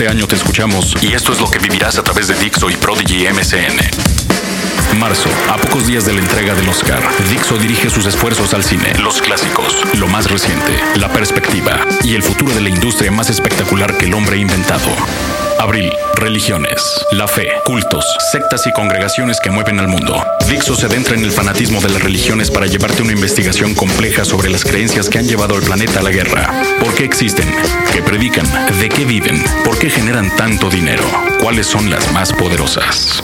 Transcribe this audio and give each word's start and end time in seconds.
este 0.00 0.10
año 0.10 0.26
te 0.26 0.34
escuchamos 0.34 0.94
y 1.02 1.12
esto 1.12 1.30
es 1.30 1.40
lo 1.40 1.50
que 1.50 1.58
vivirás 1.58 1.98
a 1.98 2.02
través 2.02 2.26
de 2.26 2.34
Dixo 2.36 2.70
y 2.70 2.76
Prodigy 2.76 3.28
MSN. 3.28 4.69
Marzo, 4.98 5.28
a 5.48 5.56
pocos 5.56 5.86
días 5.86 6.04
de 6.04 6.12
la 6.12 6.20
entrega 6.20 6.54
del 6.54 6.68
Oscar, 6.68 7.00
Dixo 7.28 7.56
dirige 7.58 7.90
sus 7.90 8.06
esfuerzos 8.06 8.54
al 8.54 8.64
cine, 8.64 8.92
los 9.00 9.22
clásicos, 9.22 9.76
lo 9.94 10.08
más 10.08 10.30
reciente, 10.30 10.78
la 10.96 11.08
perspectiva 11.08 11.86
y 12.02 12.14
el 12.14 12.22
futuro 12.22 12.52
de 12.54 12.60
la 12.60 12.68
industria 12.68 13.10
más 13.10 13.30
espectacular 13.30 13.96
que 13.96 14.06
el 14.06 14.14
hombre 14.14 14.36
ha 14.36 14.40
inventado. 14.40 14.88
Abril, 15.58 15.92
religiones, 16.14 16.82
la 17.12 17.28
fe, 17.28 17.48
cultos, 17.64 18.04
sectas 18.32 18.66
y 18.66 18.72
congregaciones 18.72 19.38
que 19.40 19.50
mueven 19.50 19.78
al 19.78 19.88
mundo. 19.88 20.24
Dixo 20.48 20.74
se 20.74 20.86
adentra 20.86 21.14
en 21.14 21.24
el 21.24 21.32
fanatismo 21.32 21.80
de 21.80 21.90
las 21.90 22.02
religiones 22.02 22.50
para 22.50 22.66
llevarte 22.66 23.02
una 23.02 23.12
investigación 23.12 23.74
compleja 23.74 24.24
sobre 24.24 24.50
las 24.50 24.64
creencias 24.64 25.08
que 25.08 25.18
han 25.18 25.28
llevado 25.28 25.54
al 25.54 25.62
planeta 25.62 26.00
a 26.00 26.02
la 26.02 26.10
guerra. 26.10 26.50
¿Por 26.80 26.94
qué 26.94 27.04
existen? 27.04 27.48
¿Qué 27.92 28.02
predican? 28.02 28.46
¿De 28.78 28.88
qué 28.88 29.04
viven? 29.04 29.42
¿Por 29.64 29.78
qué 29.78 29.90
generan 29.90 30.34
tanto 30.36 30.70
dinero? 30.70 31.04
¿Cuáles 31.40 31.66
son 31.66 31.90
las 31.90 32.10
más 32.12 32.32
poderosas? 32.32 33.19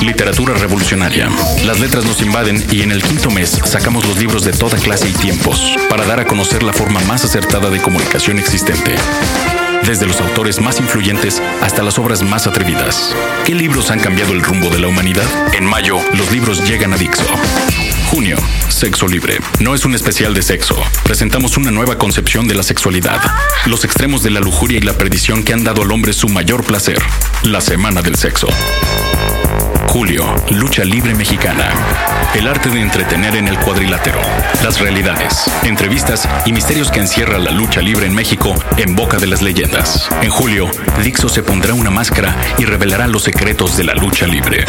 Literatura 0.00 0.54
revolucionaria. 0.54 1.28
Las 1.64 1.80
letras 1.80 2.04
nos 2.04 2.22
invaden 2.22 2.64
y 2.70 2.82
en 2.82 2.92
el 2.92 3.02
quinto 3.02 3.30
mes 3.30 3.60
sacamos 3.64 4.06
los 4.06 4.16
libros 4.16 4.44
de 4.44 4.52
toda 4.52 4.78
clase 4.78 5.08
y 5.08 5.12
tiempos 5.12 5.74
para 5.90 6.06
dar 6.06 6.20
a 6.20 6.24
conocer 6.24 6.62
la 6.62 6.72
forma 6.72 7.00
más 7.00 7.24
acertada 7.24 7.68
de 7.68 7.80
comunicación 7.80 8.38
existente. 8.38 8.94
Desde 9.84 10.06
los 10.06 10.20
autores 10.20 10.60
más 10.60 10.78
influyentes 10.78 11.42
hasta 11.62 11.82
las 11.82 11.98
obras 11.98 12.22
más 12.22 12.46
atrevidas. 12.46 13.14
¿Qué 13.44 13.54
libros 13.54 13.90
han 13.90 13.98
cambiado 13.98 14.32
el 14.32 14.42
rumbo 14.42 14.70
de 14.70 14.78
la 14.78 14.86
humanidad? 14.86 15.26
En 15.54 15.64
mayo, 15.64 15.98
los 16.14 16.30
libros 16.30 16.68
llegan 16.68 16.92
a 16.92 16.96
Dixo. 16.96 17.26
Junio, 18.10 18.36
Sexo 18.68 19.08
Libre. 19.08 19.38
No 19.58 19.74
es 19.74 19.84
un 19.84 19.94
especial 19.94 20.32
de 20.32 20.42
sexo. 20.42 20.76
Presentamos 21.02 21.56
una 21.56 21.70
nueva 21.70 21.98
concepción 21.98 22.46
de 22.46 22.54
la 22.54 22.62
sexualidad. 22.62 23.20
Los 23.66 23.84
extremos 23.84 24.22
de 24.22 24.30
la 24.30 24.40
lujuria 24.40 24.78
y 24.78 24.82
la 24.82 24.94
perdición 24.94 25.42
que 25.42 25.52
han 25.52 25.64
dado 25.64 25.82
al 25.82 25.90
hombre 25.90 26.12
su 26.12 26.28
mayor 26.28 26.64
placer. 26.64 27.02
La 27.42 27.60
Semana 27.60 28.00
del 28.00 28.16
Sexo. 28.16 28.48
Julio, 29.88 30.22
Lucha 30.50 30.84
Libre 30.84 31.14
Mexicana. 31.14 31.72
El 32.34 32.46
arte 32.46 32.68
de 32.68 32.82
entretener 32.82 33.34
en 33.36 33.48
el 33.48 33.58
cuadrilátero. 33.58 34.20
Las 34.62 34.78
realidades, 34.78 35.50
entrevistas 35.62 36.28
y 36.44 36.52
misterios 36.52 36.90
que 36.90 37.00
encierra 37.00 37.38
la 37.38 37.50
lucha 37.50 37.80
libre 37.80 38.06
en 38.06 38.14
México 38.14 38.54
en 38.76 38.94
boca 38.94 39.16
de 39.16 39.26
las 39.26 39.40
leyendas. 39.40 40.08
En 40.20 40.28
julio, 40.28 40.70
Dixo 41.02 41.30
se 41.30 41.42
pondrá 41.42 41.72
una 41.72 41.90
máscara 41.90 42.36
y 42.58 42.66
revelará 42.66 43.06
los 43.06 43.22
secretos 43.22 43.78
de 43.78 43.84
la 43.84 43.94
lucha 43.94 44.26
libre. 44.26 44.66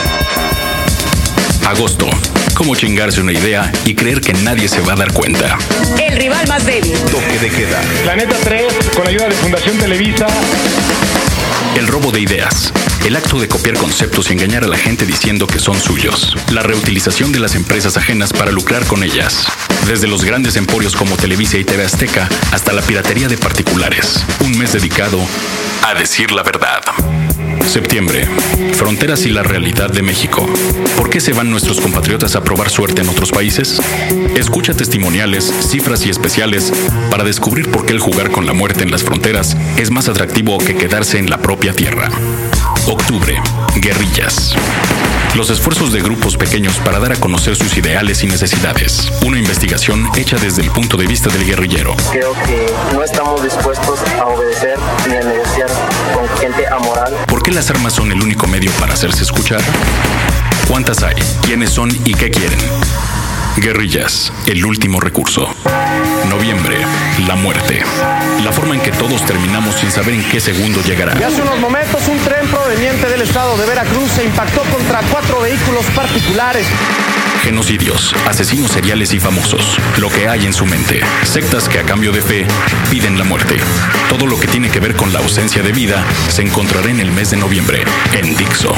Agosto. 1.67 2.09
Cómo 2.55 2.75
chingarse 2.75 3.19
una 3.19 3.33
idea 3.33 3.71
y 3.85 3.95
creer 3.95 4.21
que 4.21 4.33
nadie 4.33 4.69
se 4.69 4.79
va 4.81 4.93
a 4.93 4.95
dar 4.95 5.13
cuenta. 5.13 5.57
El 5.99 6.17
rival 6.17 6.47
más 6.47 6.65
débil. 6.65 6.97
Toque 7.11 7.39
de 7.39 7.49
queda. 7.49 7.81
Planeta 8.03 8.35
3, 8.41 8.73
con 8.95 9.07
ayuda 9.07 9.27
de 9.27 9.35
Fundación 9.35 9.77
Televisa. 9.77 10.27
El 11.75 11.87
robo 11.87 12.11
de 12.11 12.21
ideas. 12.21 12.73
El 13.05 13.15
acto 13.15 13.39
de 13.39 13.47
copiar 13.47 13.75
conceptos 13.75 14.29
y 14.29 14.33
engañar 14.33 14.63
a 14.63 14.67
la 14.67 14.77
gente 14.77 15.05
diciendo 15.05 15.47
que 15.47 15.59
son 15.59 15.79
suyos. 15.79 16.35
La 16.51 16.61
reutilización 16.61 17.31
de 17.31 17.39
las 17.39 17.55
empresas 17.55 17.97
ajenas 17.97 18.33
para 18.33 18.51
lucrar 18.51 18.85
con 18.85 19.03
ellas. 19.03 19.47
Desde 19.87 20.07
los 20.07 20.23
grandes 20.23 20.55
emporios 20.57 20.95
como 20.95 21.15
Televisa 21.15 21.57
y 21.57 21.63
TV 21.63 21.83
Azteca 21.85 22.29
hasta 22.51 22.73
la 22.73 22.81
piratería 22.81 23.27
de 23.27 23.37
particulares. 23.37 24.23
Un 24.41 24.57
mes 24.57 24.73
dedicado 24.73 25.19
a 25.83 25.93
decir 25.93 26.31
la 26.31 26.43
verdad. 26.43 26.81
Septiembre. 27.67 28.27
Fronteras 28.73 29.25
y 29.25 29.29
la 29.29 29.43
realidad 29.43 29.91
de 29.91 30.01
México. 30.01 30.47
¿Por 30.97 31.09
qué 31.09 31.19
se 31.19 31.33
van 31.33 31.51
nuestros 31.51 31.79
compatriotas 31.79 32.35
a 32.35 32.43
probar 32.43 32.69
suerte 32.69 33.01
en 33.01 33.09
otros 33.09 33.31
países? 33.31 33.79
Escucha 34.35 34.73
testimoniales, 34.73 35.45
cifras 35.45 36.05
y 36.05 36.09
especiales 36.09 36.73
para 37.11 37.23
descubrir 37.23 37.69
por 37.69 37.85
qué 37.85 37.93
el 37.93 37.99
jugar 37.99 38.31
con 38.31 38.45
la 38.45 38.53
muerte 38.53 38.83
en 38.83 38.91
las 38.91 39.03
fronteras 39.03 39.55
es 39.77 39.91
más 39.91 40.09
atractivo 40.09 40.57
que 40.57 40.75
quedarse 40.75 41.19
en 41.19 41.29
la 41.29 41.37
propia 41.37 41.73
tierra. 41.73 42.09
Octubre. 42.89 43.39
Guerrillas. 43.75 44.55
Los 45.35 45.51
esfuerzos 45.51 45.93
de 45.93 46.01
grupos 46.01 46.35
pequeños 46.37 46.77
para 46.79 46.99
dar 46.99 47.11
a 47.11 47.15
conocer 47.15 47.55
sus 47.55 47.77
ideales 47.77 48.23
y 48.23 48.27
necesidades. 48.27 49.11
Una 49.23 49.37
investigación 49.37 50.09
hecha 50.17 50.37
desde 50.37 50.63
el 50.63 50.71
punto 50.71 50.97
de 50.97 51.05
vista 51.05 51.29
del 51.29 51.45
guerrillero. 51.45 51.95
Creo 52.11 52.33
que 52.33 52.65
no 52.93 53.03
estamos 53.03 53.43
dispuestos 53.43 53.99
a 54.19 54.25
obedecer 54.25 54.79
ni 55.07 55.15
a 55.17 55.21
negociar 55.21 55.69
con 56.15 56.27
gente 56.39 56.67
amoral. 56.67 57.13
¿Por 57.27 57.43
qué 57.43 57.51
las 57.51 57.69
armas 57.69 57.93
son 57.93 58.11
el 58.11 58.23
único 58.23 58.47
medio 58.47 58.71
para 58.79 58.93
hacerse 58.93 59.21
escuchar? 59.21 59.61
¿Cuántas 60.67 61.03
hay? 61.03 61.15
¿Quiénes 61.43 61.69
son 61.69 61.91
y 62.05 62.15
qué 62.15 62.31
quieren? 62.31 62.59
Guerrillas, 63.57 64.31
el 64.45 64.63
último 64.65 64.99
recurso. 64.99 65.53
Noviembre, 66.29 66.77
la 67.27 67.35
muerte. 67.35 67.81
La 68.43 68.51
forma 68.51 68.75
en 68.75 68.81
que 68.81 68.91
todos 68.91 69.25
terminamos 69.25 69.75
sin 69.75 69.91
saber 69.91 70.13
en 70.13 70.23
qué 70.23 70.39
segundo 70.39 70.81
llegará. 70.83 71.17
Y 71.19 71.23
hace 71.23 71.41
unos 71.41 71.59
momentos 71.59 72.07
un 72.07 72.17
tren 72.19 72.47
proveniente 72.47 73.07
del 73.09 73.21
estado 73.21 73.57
de 73.57 73.65
Veracruz 73.65 74.11
se 74.11 74.23
impactó 74.23 74.61
contra 74.63 75.01
cuatro 75.11 75.41
vehículos 75.41 75.85
particulares. 75.95 76.65
Genocidios, 77.43 78.15
asesinos 78.27 78.71
seriales 78.71 79.13
y 79.13 79.19
famosos. 79.19 79.77
Lo 79.97 80.09
que 80.09 80.27
hay 80.27 80.45
en 80.45 80.53
su 80.53 80.65
mente. 80.65 81.01
Sectas 81.23 81.67
que 81.67 81.79
a 81.79 81.83
cambio 81.83 82.11
de 82.11 82.21
fe 82.21 82.47
piden 82.89 83.17
la 83.17 83.25
muerte. 83.25 83.57
Todo 84.09 84.25
lo 84.25 84.39
que 84.39 84.47
tiene 84.47 84.69
que 84.69 84.79
ver 84.79 84.95
con 84.95 85.11
la 85.11 85.19
ausencia 85.19 85.63
de 85.63 85.71
vida 85.71 86.05
se 86.29 86.43
encontrará 86.43 86.89
en 86.89 86.99
el 86.99 87.11
mes 87.11 87.31
de 87.31 87.37
noviembre, 87.37 87.83
en 88.13 88.35
Dixo. 88.35 88.73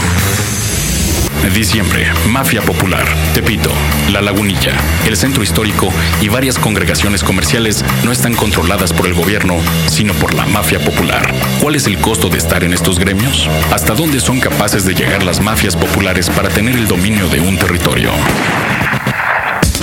Diciembre, 1.50 2.08
Mafia 2.30 2.62
Popular, 2.62 3.06
Tepito, 3.34 3.72
La 4.10 4.22
Lagunilla, 4.22 4.74
el 5.06 5.18
Centro 5.18 5.44
Histórico 5.44 5.90
y 6.22 6.30
varias 6.30 6.58
congregaciones 6.58 7.24
comerciales 7.24 7.84
no 8.04 8.12
están 8.12 8.34
controladas 8.36 8.94
por 8.94 9.08
el 9.08 9.14
gobierno, 9.14 9.58
sino 9.88 10.14
por 10.14 10.34
la 10.34 10.46
mafia 10.46 10.80
popular. 10.80 11.34
¿Cuál 11.60 11.76
es 11.76 11.88
el 11.88 11.98
costo 11.98 12.30
de 12.30 12.38
estar 12.38 12.64
en 12.64 12.74
estos 12.74 13.00
gremios? 13.00 13.50
¿Hasta 13.72 13.96
dónde 13.96 14.20
son 14.20 14.40
capaces 14.40 14.86
de 14.86 14.94
llegar 14.94 15.24
las 15.24 15.42
mafias 15.42 15.76
populares 15.76 16.30
para 16.30 16.50
tener 16.50 16.76
el 16.76 16.88
dominio 16.88 17.28
de 17.28 17.42
un 17.42 17.58
territorio? 17.58 18.12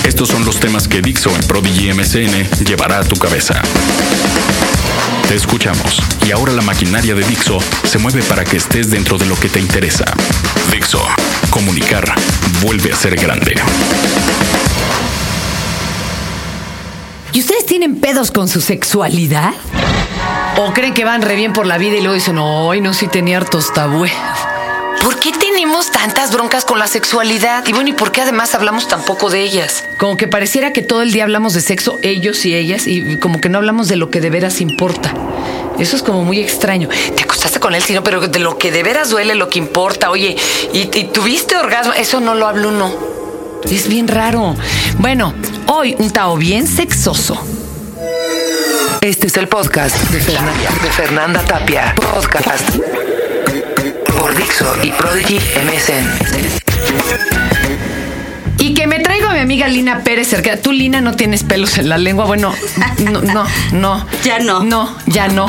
Estos 0.05 0.31
son 0.31 0.45
los 0.45 0.59
temas 0.59 0.89
que 0.89 1.03
Dixo 1.03 1.31
en 1.35 1.43
Prodigy 1.47 1.93
MSN 1.93 2.65
llevará 2.65 3.01
a 3.01 3.05
tu 3.05 3.17
cabeza. 3.17 3.61
Te 5.29 5.35
escuchamos 5.35 6.01
y 6.27 6.33
ahora 6.33 6.53
la 6.55 6.63
maquinaria 6.63 7.15
de 7.15 7.23
Dixo 7.23 7.59
se 7.85 7.99
mueve 7.99 8.23
para 8.23 8.47
que 8.47 8.57
estés 8.57 8.91
dentro 8.91 9.19
de 9.19 9.27
lo 9.27 9.39
que 9.39 9.51
te 9.51 9.61
interesa. 9.61 10.07
Dixo, 10.73 11.07
comunicar 11.51 12.15
vuelve 12.63 12.95
a 12.95 12.97
ser 12.97 13.15
grande. 13.17 13.55
¿Y 17.35 17.41
ustedes 17.41 17.67
tienen 17.67 18.01
pedos 18.01 18.31
con 18.31 18.49
su 18.49 18.63
sexualidad? 18.63 19.53
¿O 20.57 20.73
creen 20.73 20.95
que 20.95 21.05
van 21.05 21.21
re 21.21 21.37
bien 21.37 21.53
por 21.53 21.67
la 21.67 21.77
vida 21.77 21.99
y 21.99 22.01
luego 22.01 22.15
dicen, 22.15 22.39
ay, 22.39 22.81
no, 22.81 22.95
sí 22.95 23.07
tenía 23.07 23.37
hartos 23.37 23.75
tabúes? 23.75 24.13
¿Por 25.03 25.19
qué 25.21 25.33
tenemos 25.33 25.91
tantas 25.91 26.33
broncas 26.33 26.65
con 26.65 26.79
la 26.79 26.87
sexualidad? 26.87 27.67
Y 27.67 27.73
bueno, 27.73 27.91
¿y 27.91 27.93
por 27.93 28.13
qué 28.13 28.23
además 28.23 28.55
hablamos 28.55 28.89
tan 28.89 29.03
poco 29.05 29.31
de 29.31 29.43
ellas? 29.43 29.85
Como 29.99 30.17
que 30.17 30.29
pareciera 30.29 30.73
que 30.73 30.83
todo 30.83 31.03
el 31.03 31.13
día 31.13 31.25
hablamos 31.25 31.55
de 31.55 31.61
sexo, 31.61 31.99
ellos 32.03 32.45
y 32.45 32.55
ellas, 32.55 32.87
y 32.87 33.17
como 33.17 33.41
que 33.41 33.49
no 33.49 33.59
hablamos 33.59 33.89
de 33.89 33.97
lo 33.97 34.11
que 34.11 34.21
de 34.21 34.31
veras 34.31 34.61
importa. 34.61 35.15
Eso 35.79 35.97
es 35.97 36.03
como 36.03 36.25
muy 36.25 36.41
extraño. 36.41 36.89
Te 37.17 37.23
acostaste 37.23 37.61
con 37.61 37.75
él, 37.75 37.83
sino, 37.83 38.03
pero 38.03 38.27
de 38.27 38.39
lo 38.41 38.59
que 38.59 38.73
de 38.73 38.83
veras 38.83 39.11
duele, 39.11 39.35
lo 39.35 39.49
que 39.49 39.59
importa. 39.59 40.11
Oye, 40.11 40.37
¿y, 40.73 40.91
y 40.99 41.05
tuviste 41.05 41.57
orgasmo? 41.57 41.93
Eso 41.93 42.21
no 42.21 42.35
lo 42.35 42.47
hablo 42.47 42.69
uno. 42.69 42.93
Es 43.71 43.89
bien 43.89 44.09
raro. 44.09 44.57
Bueno, 44.99 45.35
hoy 45.67 45.95
un 45.99 46.11
Tao 46.11 46.37
bien 46.37 46.67
sexoso. 46.67 47.41
Este 49.01 49.29
es 49.29 49.37
el 49.37 49.47
podcast 49.47 49.97
de 50.11 50.21
Fernanda, 50.21 50.71
de 50.83 50.91
Fernanda 50.91 51.43
Tapia. 51.45 51.95
Podcast 51.95 52.71
por 54.19 54.37
Dixo 54.37 54.67
y 54.83 54.91
Prodigy 54.91 55.37
MSN. 55.37 56.07
Y 58.59 58.75
que 58.75 58.87
me 58.87 58.99
traigo 58.99 59.29
a 59.29 59.33
mi 59.33 59.39
amiga 59.39 59.69
Lina 59.69 60.01
Pérez 60.01 60.29
cerca. 60.29 60.57
Tú, 60.57 60.73
Lina, 60.73 61.01
no 61.01 61.15
tienes 61.15 61.45
pelos 61.45 61.79
en 61.79 61.89
la 61.89 61.97
lengua. 61.97 62.25
Bueno, 62.25 62.53
no, 62.99 63.23
no, 63.23 63.47
no. 63.73 64.07
Ya 64.25 64.41
no. 64.41 64.65
No, 64.65 64.97
ya 65.07 65.29
no. 65.29 65.47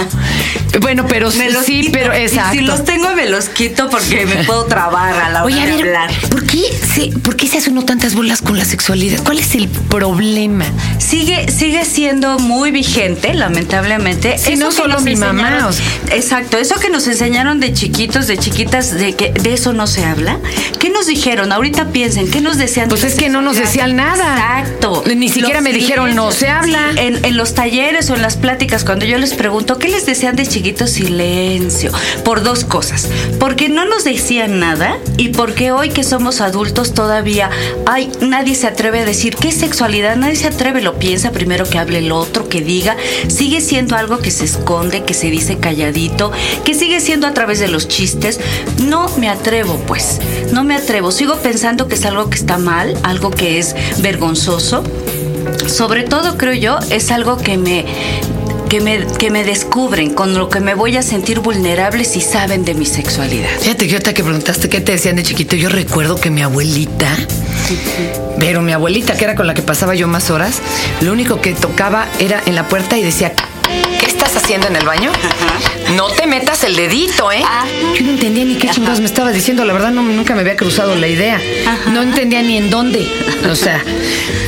Bueno, 0.82 1.06
pero 1.08 1.30
Me 1.32 1.50
los 1.52 1.66
sí, 1.66 1.82
quito. 1.82 1.92
pero 1.94 2.18
Y 2.18 2.22
exacto. 2.22 2.52
si 2.54 2.62
los 2.62 2.86
tengo, 2.86 3.14
me 3.16 3.28
los 3.28 3.50
quito 3.50 3.90
porque 3.90 4.26
me 4.26 4.44
puedo 4.44 4.66
trabar 4.66 5.14
a 5.14 5.30
la 5.30 5.44
hora 5.44 5.54
Oye, 5.56 5.62
a 5.62 5.66
de 5.66 5.72
ver, 5.72 5.82
hablar. 5.98 6.12
¿por 6.30 6.46
qué, 6.46 6.62
se, 6.96 7.08
¿por 7.20 7.36
qué 7.36 7.48
se 7.48 7.58
hace 7.58 7.70
uno 7.72 7.84
tantas 7.86 8.14
bolas 8.16 8.42
con 8.42 8.58
la 8.58 8.66
sexualidad? 8.66 9.22
¿Cuál 9.24 9.40
es 9.40 9.56
el 9.56 9.68
problema? 9.68 10.66
Sigue, 11.00 11.52
sigue 11.52 11.84
siendo 11.86 12.38
muy 12.40 12.72
vigente, 12.72 13.34
lamentablemente. 13.34 14.38
Sí, 14.38 14.56
no 14.56 14.72
solo 14.72 15.00
mi 15.02 15.16
mamá, 15.16 15.42
enseñaron- 15.60 15.66
o 15.70 15.74
sea. 15.74 15.86
Exacto, 16.16 16.58
eso 16.58 16.76
que 16.80 16.90
nos 16.90 17.08
enseñaron 17.08 17.60
de 17.60 17.74
chiquitos, 17.74 18.28
de 18.28 18.38
chiquitas, 18.38 18.92
de 18.94 19.16
que 19.16 19.32
de 19.32 19.54
eso 19.54 19.74
no 19.74 19.88
se 19.88 20.06
habla. 20.06 20.38
¿Qué 20.80 20.90
nos 20.90 21.08
dijeron? 21.08 21.52
Ahorita 21.52 21.88
piensen, 21.92 22.30
¿qué 22.30 22.42
nos 22.42 22.58
decían? 22.58 22.88
de 22.88 22.90
Pues 22.96 23.04
es 23.04 23.16
que 23.16 23.30
no 23.30 23.42
nos 23.42 23.58
decían 23.58 23.96
nada. 23.96 24.34
Exacto. 24.62 25.04
Ni 25.16 25.30
siquiera 25.30 25.56
Los 25.56 25.64
me 25.64 25.74
dijeron, 25.74 26.16
no 26.16 26.32
se 26.32 26.48
habla. 26.50 26.92
En, 26.96 27.24
en 27.26 27.38
los 27.38 27.54
talleres 27.56 28.10
o 28.12 28.16
en 28.16 28.22
las 28.22 28.38
pláticas, 28.38 28.84
cuando 28.84 29.06
yo 29.06 29.18
les 29.18 29.34
pregunto, 29.34 29.78
¿qué 29.80 29.88
les 29.90 30.06
decían 30.06 30.36
de 30.36 30.44
chiquitos? 30.44 30.59
Chiquitos 30.60 30.90
silencio. 30.90 31.90
Por 32.26 32.44
dos 32.44 32.66
cosas. 32.66 33.08
Porque 33.40 33.70
no 33.70 33.86
nos 33.86 34.04
decían 34.04 34.60
nada 34.60 34.98
y 35.16 35.30
porque 35.30 35.72
hoy 35.72 35.90
que 35.90 36.04
somos 36.04 36.42
adultos 36.42 36.94
todavía 36.94 37.50
hay, 37.86 38.12
nadie 38.20 38.56
se 38.56 38.68
atreve 38.68 39.00
a 39.00 39.06
decir 39.06 39.38
qué 39.38 39.54
sexualidad, 39.54 40.18
nadie 40.18 40.36
se 40.36 40.48
atreve, 40.48 40.82
lo 40.82 41.00
piensa 41.00 41.32
primero 41.32 41.64
que 41.64 41.80
hable 41.80 42.00
el 42.00 42.12
otro, 42.12 42.50
que 42.50 42.60
diga. 42.60 42.98
Sigue 43.30 43.62
siendo 43.62 43.96
algo 43.96 44.20
que 44.20 44.32
se 44.32 44.44
esconde, 44.44 45.06
que 45.06 45.14
se 45.14 45.32
dice 45.32 45.58
calladito, 45.58 46.34
que 46.66 46.74
sigue 46.74 47.00
siendo 47.00 47.26
a 47.26 47.34
través 47.34 47.60
de 47.60 47.70
los 47.70 47.88
chistes. 47.88 48.42
No 48.84 49.08
me 49.18 49.30
atrevo, 49.30 49.78
pues. 49.88 50.20
No 50.52 50.66
me 50.66 50.76
atrevo. 50.76 51.12
Sigo 51.12 51.38
pensando 51.38 51.88
que 51.88 51.96
es 51.96 52.04
algo 52.04 52.30
que 52.30 52.36
está 52.36 52.58
mal, 52.58 52.98
algo 53.04 53.32
que 53.32 53.60
es 53.60 53.78
vergonzoso. 54.02 54.84
Sobre 55.68 56.04
todo, 56.04 56.38
creo 56.38 56.54
yo, 56.54 56.80
es 56.90 57.12
algo 57.12 57.38
que 57.38 57.58
me, 57.58 57.86
que 58.70 58.80
me, 58.82 59.06
que 59.18 59.32
me 59.32 59.44
descubren, 59.44 60.14
con 60.14 60.36
lo 60.36 60.48
que 60.48 60.60
me 60.60 60.76
voy 60.76 60.96
a 60.96 61.02
sentir 61.02 61.40
vulnerable 61.40 62.06
si 62.06 62.22
saben 62.22 62.64
de 62.64 62.76
mi 62.76 62.86
sexualidad. 62.86 63.50
Fíjate 63.60 63.88
que 63.88 63.94
ahorita 63.94 64.14
que 64.14 64.24
preguntaste 64.24 64.70
qué 64.70 64.80
te 64.80 64.92
decían 64.92 65.16
de 65.16 65.24
chiquito, 65.24 65.56
yo 65.56 65.70
recuerdo 65.70 66.16
que 66.16 66.30
mi 66.30 66.44
abuelita, 66.44 67.10
pero 68.40 68.62
mi 68.62 68.72
abuelita, 68.72 69.18
que 69.18 69.24
era 69.24 69.36
con 69.36 69.48
la 69.48 69.56
que 69.56 69.64
pasaba 69.64 69.96
yo 69.96 70.08
más 70.08 70.30
horas, 70.30 70.62
lo 71.02 71.12
único 71.12 71.42
que 71.42 71.54
tocaba 71.54 72.08
era 72.20 72.42
en 72.46 72.54
la 72.54 72.68
puerta 72.68 72.96
y 72.98 73.02
decía, 73.02 73.34
¿qué 74.00 74.06
estás 74.06 74.36
haciendo 74.36 74.68
en 74.68 74.76
el 74.76 74.86
baño? 74.86 75.12
No 75.96 76.08
te 76.12 76.28
metas 76.28 76.64
el 76.64 76.76
dedito, 76.76 77.32
¿eh? 77.32 77.42
Yo 77.98 78.06
no 78.06 78.12
entendía 78.12 78.46
ni 78.46 78.56
qué 78.56 78.70
chingados 78.70 79.00
me 79.00 79.08
estaba 79.08 79.32
diciendo, 79.32 79.66
la 79.66 79.74
verdad 79.74 79.90
no, 79.90 80.04
nunca 80.04 80.36
me 80.36 80.42
había 80.42 80.56
cruzado 80.56 80.94
la 80.96 81.08
idea. 81.08 81.42
No 81.92 82.04
entendía 82.04 82.44
ni 82.44 82.58
en 82.58 82.70
dónde. 82.70 83.08
O 83.50 83.56
sea, 83.56 83.84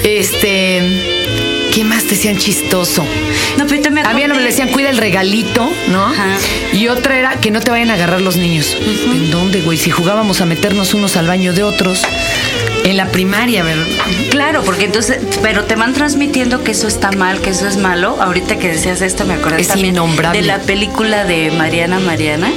este... 0.04 1.31
¿Qué 1.72 1.86
más 1.86 2.10
decían 2.10 2.38
chistoso? 2.38 3.06
No, 3.58 3.66
pero 3.66 3.82
te 3.82 3.90
me 3.92 4.02
Había 4.02 4.26
uno 4.26 4.36
que 4.36 4.42
le 4.42 4.48
decían 4.48 4.70
cuida 4.70 4.90
el 4.90 4.98
regalito, 4.98 5.72
¿no? 5.88 6.06
Ajá. 6.06 6.38
Y 6.74 6.90
otra 6.90 7.18
era 7.18 7.40
que 7.40 7.50
no 7.50 7.62
te 7.62 7.72
vayan 7.72 7.90
a 7.92 7.94
agarrar 7.94 8.22
los 8.22 8.36
niños. 8.36 8.76
¿En 8.76 9.32
dónde, 9.32 9.62
güey? 9.62 9.78
Si 9.78 9.90
jugábamos 9.90 10.42
a 10.42 10.46
meternos 10.46 10.94
unos 10.94 11.16
al 11.16 11.28
baño 11.28 11.54
de 11.54 11.64
otros. 11.64 12.02
En 12.84 12.98
la 12.98 13.06
primaria, 13.08 13.64
¿verdad? 13.64 13.86
Claro, 14.32 14.64
porque 14.64 14.86
entonces, 14.86 15.20
pero 15.44 15.66
te 15.66 15.76
van 15.76 15.94
transmitiendo 15.94 16.64
que 16.64 16.72
eso 16.72 16.88
está 16.88 17.12
mal, 17.12 17.40
que 17.40 17.52
eso 17.52 17.68
es 17.68 17.78
malo. 17.78 18.18
Ahorita 18.20 18.58
que 18.58 18.70
decías 18.70 19.02
esto, 19.02 19.24
me 19.26 19.36
acordé 19.36 19.62
Es 19.62 19.68
también 19.68 19.94
de 20.34 20.42
la 20.42 20.58
película 20.60 21.24
de 21.24 21.52
Mariana 21.52 22.00
Mariana, 22.00 22.52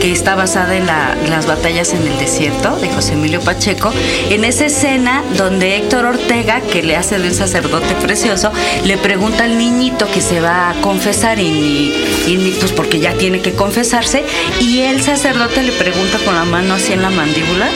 que 0.00 0.12
está 0.12 0.34
basada 0.34 0.76
en 0.76 0.86
la- 0.86 1.16
las 1.28 1.46
batallas 1.46 1.92
en 1.94 2.06
el 2.06 2.18
desierto 2.18 2.76
de 2.76 2.88
José 2.90 3.14
Emilio 3.14 3.40
Pacheco. 3.40 3.90
En 4.28 4.44
esa 4.44 4.66
escena 4.66 5.22
donde 5.38 5.76
Héctor 5.76 6.04
Ortega, 6.04 6.60
que 6.60 6.82
le 6.82 6.96
hace 6.96 7.18
de 7.18 7.28
un 7.28 7.34
sacerdote 7.34 7.94
precioso, 7.94 8.52
le 8.84 8.98
pregunta 8.98 9.44
al 9.44 9.56
niñito 9.56 10.06
que 10.12 10.20
se 10.20 10.40
va 10.40 10.70
a 10.70 10.74
confesar 10.82 11.38
y, 11.38 11.94
y 12.26 12.56
pues 12.60 12.72
porque 12.72 13.00
ya 13.00 13.14
tiene 13.14 13.40
que 13.40 13.52
confesarse, 13.54 14.24
y 14.60 14.80
el 14.80 15.02
sacerdote 15.02 15.62
le 15.62 15.72
pregunta 15.72 16.18
con 16.24 16.34
la 16.34 16.44
mano 16.44 16.74
así 16.74 16.92
en 16.92 17.00
la 17.02 17.10
mandíbula 17.10 17.68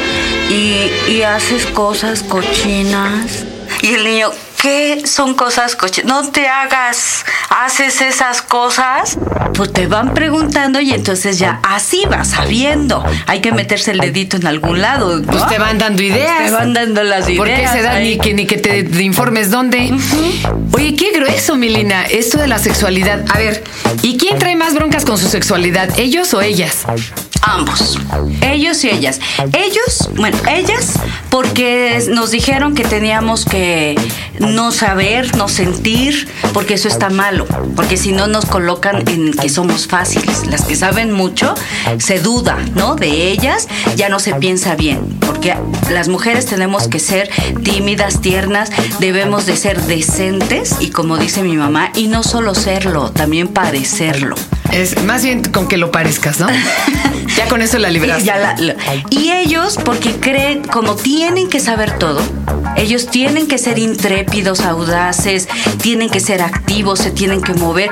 y, 0.51 0.91
y 1.11 1.23
haces 1.23 1.67
cosas 1.67 2.23
cochinas. 2.23 3.45
Y 3.83 3.95
el 3.95 4.05
niño, 4.05 4.31
¿qué 4.61 5.03
son 5.07 5.35
cosas 5.35 5.77
cochinas? 5.77 6.07
No 6.09 6.31
te 6.31 6.49
hagas, 6.49 7.25
haces 7.51 8.01
esas 8.01 8.43
cosas. 8.43 9.19
Pues 9.55 9.73
te 9.73 9.87
van 9.87 10.15
preguntando 10.15 10.81
y 10.81 10.93
entonces 10.93 11.39
ya 11.39 11.61
así 11.63 12.05
vas 12.11 12.31
sabiendo. 12.31 13.05
Hay 13.27 13.41
que 13.41 13.53
meterse 13.53 13.93
el 13.93 14.01
dedito 14.01 14.37
en 14.37 14.47
algún 14.47 14.81
lado. 14.81 15.21
¿no? 15.21 15.31
Pues 15.31 15.47
te 15.47 15.59
van 15.59 15.79
dando 15.79 16.03
ideas. 16.03 16.47
Te 16.47 16.51
van 16.51 16.73
dando 16.73 17.05
las 17.05 17.29
ideas. 17.29 17.39
¿Por 17.39 17.49
qué 17.49 17.69
se 17.69 17.83
da 17.83 18.01
ni 18.01 18.19
que, 18.19 18.35
ni 18.35 18.47
que 18.47 18.57
te, 18.57 18.83
te 18.83 19.03
informes 19.03 19.51
dónde? 19.51 19.95
Oye, 20.73 20.97
qué 20.97 21.13
grueso, 21.13 21.57
Milina, 21.57 22.05
esto 22.05 22.39
de 22.39 22.49
la 22.49 22.59
sexualidad. 22.59 23.25
A 23.33 23.39
ver, 23.39 23.63
¿y 24.03 24.17
quién 24.17 24.39
trae 24.39 24.57
más 24.57 24.75
broncas 24.75 25.05
con 25.05 25.19
su 25.19 25.29
sexualidad? 25.29 25.89
¿Ellos 25.99 26.35
o 26.35 26.43
ellas? 26.43 26.85
Ambos. 27.47 27.99
Ellos 28.41 28.83
y 28.85 28.91
ellas. 28.91 29.21
Ellos, 29.53 30.11
bueno, 30.17 30.39
ellas, 30.51 30.99
porque 31.29 32.03
nos 32.11 32.31
dijeron 32.31 32.75
que 32.75 32.85
teníamos 32.85 33.45
que 33.45 33.97
no 34.39 34.73
saber, 34.73 35.37
no 35.37 35.49
sentir, 35.49 36.27
porque 36.55 36.75
eso 36.75 36.89
está 36.89 37.11
malo. 37.11 37.47
Porque 37.77 37.99
si 37.99 38.13
no 38.13 38.27
nos 38.29 38.47
colocan 38.47 39.07
en 39.09 39.33
que 39.33 39.49
somos 39.51 39.87
fáciles. 39.87 40.47
Las 40.47 40.63
que 40.63 40.75
saben 40.75 41.13
mucho, 41.13 41.55
se 41.99 42.19
duda, 42.19 42.59
¿no? 42.75 42.95
De 42.95 43.29
ellas, 43.29 43.69
ya 43.97 44.09
no 44.09 44.21
se 44.21 44.35
piensa 44.35 44.75
bien. 44.75 45.19
Porque 45.21 45.55
las 45.91 46.09
mujeres 46.09 46.47
tenemos 46.47 46.89
que 46.89 46.99
ser 46.99 47.29
tímidas, 47.63 48.23
tiernas, 48.23 48.71
debemos 49.01 49.45
de 49.45 49.57
ser 49.57 49.83
decentes 49.83 50.77
y 50.81 50.91
como 50.91 51.19
dice 51.19 51.43
mi 51.43 51.57
mamá, 51.57 51.91
y 51.95 52.09
no 52.09 52.23
solo 52.23 52.55
serlo, 52.55 53.11
también 53.11 53.49
parecerlo. 53.49 54.37
Es 54.73 55.03
más 55.05 55.23
bien 55.23 55.43
con 55.45 55.69
que 55.69 55.77
lo 55.77 55.91
parezcas, 55.91 56.41
¿no? 56.41 56.49
ya 57.37 57.49
con 57.49 57.63
eso 57.63 57.79
la 57.79 57.91
libraste. 57.91 58.23
Y, 58.23 58.27
ya 58.27 58.37
la- 58.39 58.55
la- 58.59 58.77
y 59.11 59.31
ellos, 59.33 59.79
porque 59.85 60.13
creen, 60.21 60.63
como 60.63 60.95
tienen 60.97 61.49
que 61.49 61.61
saber 61.61 61.99
todo, 61.99 62.21
ellos 62.77 63.07
tienen 63.09 63.47
que 63.47 63.59
ser 63.59 63.79
intrépidos, 63.79 64.61
audaces, 64.61 65.49
tienen 65.81 66.11
que 66.11 66.21
ser 66.21 66.43
activos, 66.43 66.99
se 67.01 67.11
tienen 67.11 67.41
que 67.43 67.55
mover. 67.55 67.91